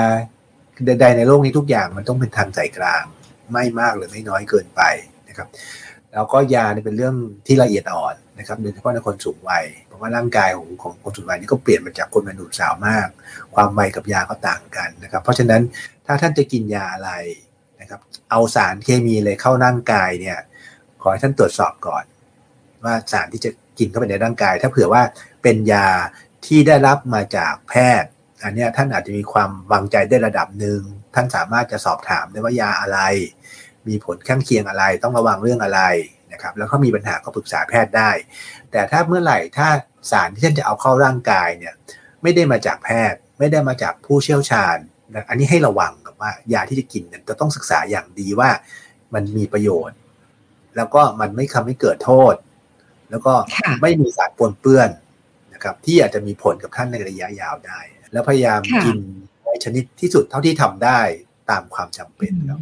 [0.86, 3.04] ใดๆในโลกนี้ทุกอย่างมันต้องเป็นทางสายกลาง
[3.52, 4.82] ไม่มากหรือไม่น้อยเกินไป
[5.30, 5.48] นะครับ
[6.14, 7.16] แล้วก็ยาเนี่ยเป็นเรื่อง
[7.48, 13.08] ที่ละเอียดอ่อนนะครับโดยเฉพาะในคนสูงวัยเพราะว่าร่างกายของของคนสูงวัยนี่ก็เปลี่ยนมาจากคนเป็นหนุ่มสาวมาก
[13.56, 15.62] ความวัยกับยาก็ต่างกันนะครับ เพราะฉะนั้น
[16.06, 17.12] ถ้าท่านจะกินยาอะไร
[17.82, 18.00] นะครับ
[18.32, 20.40] เอาสารเคมีเลยเข้าร่างกายเนี่ย
[21.02, 22.04] ขอให้ท่านตรวจสอบก่อน
[22.84, 25.02] ว่าสารที่จะกินเข้าไปในร่างกาย ถ้าเผื่อว่า
[25.44, 25.88] เป็นยา
[26.46, 28.10] ที่ได้รับมาจากแพทย์
[28.44, 30.82] อันนี้ท่านอาจจะมีความวางใจได้ระดับหนึ่ง
[31.16, 33.00] ท่านสามารถจะสอบถามได้ว่ายาอะไร
[33.88, 35.82] มีผลข้างเคียงอะไร ต้องระวังเรื่องอะไร
[36.34, 38.12] นะครับแล้วเขามีปัญหาก็ปรึกษาแพทย์ได้
[38.72, 39.68] แต่ถ้าเมื่อไหร่ถ้า
[40.12, 41.74] สารที่ท่านจะเอาเข้าร่างกายเนี่ย
[42.22, 44.78] ไม่ได้มาจากแพทย์ ไม่ได้มาจากผู้เชี่ยวชาญ
[45.16, 48.50] นะอันนี้ให้ระวังกับว่ายาที่จะกินเนี่ยจะต้องศึกษาอย่างดีว่า
[49.14, 49.98] มันมีประโยชน์
[50.76, 52.36] แล้วก็มันไม่ทำให้เกิดโทษ
[53.10, 54.90] แล้วก็ค่ะไม่มีสารปนเปื้อน
[55.54, 57.80] นะครับที่อาจจะมีผลกับท่านในระยะยาวได้
[58.12, 58.98] แล้วพยายามค่ะกิน
[59.46, 61.00] ในชนิดที่สุดเท่าที่ทำได้
[61.52, 62.62] ตามความจำเป็นครับ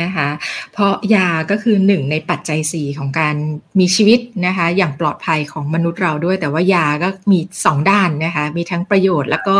[0.00, 0.28] นะคะ
[0.72, 3.34] เพราะยาก็คือหนึ่งในปัจจัยสี่ของการ
[3.80, 9.56] มีชีวิตนะคะอย่างปลอดภัยของมนุษย์เราด้วย แต่ว่ายาก็มีสองด้านนะคะมีทั้งประโยชน์แล้วก็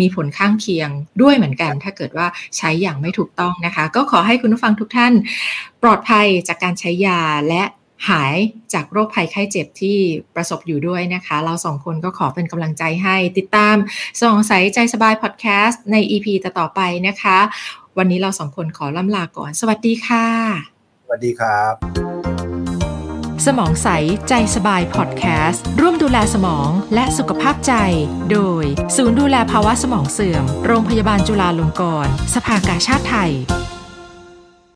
[0.00, 0.88] มีผลข้างเคียง
[1.22, 2.26] ด้วยเหมือนกัน ถ้าเกิดว่า
[2.56, 5.12] ใช้อย่างไม่ถูกต้องนะคะ ก็ขอให้คุณผู้ฟังทุกท่าน
[5.82, 7.62] ปลอดภัยจากการใช้ยาและ
[8.08, 8.36] หาย
[8.74, 9.98] จากโรคภัยไข้เจ็บที่
[10.34, 13.76] ประสบอยู่ด้วยนะคะ เราสองคนก็ขอเป็นกำลังใจให้ติดตาม
[14.18, 17.38] สมองใสใจสบายพอดแคสต์ใน EP ต่อๆไปนะคะ
[17.98, 20.26] วันนี้เราสองคนขอล่ำลาก่อน สวัสดีค่ะ
[21.04, 21.74] สวัสดีครับ
[23.46, 23.88] สมองใส
[24.28, 27.72] ใจสบายพอดแคสต์ ร่วมดูแลสมองและสุขภาพใจ
[28.30, 28.64] โดย
[28.96, 33.32] ศูนย์ดูแลภาวะสมองเสื่อม โรงพยาบาลจุฬาลงกรณ์ สภากาชาติไทย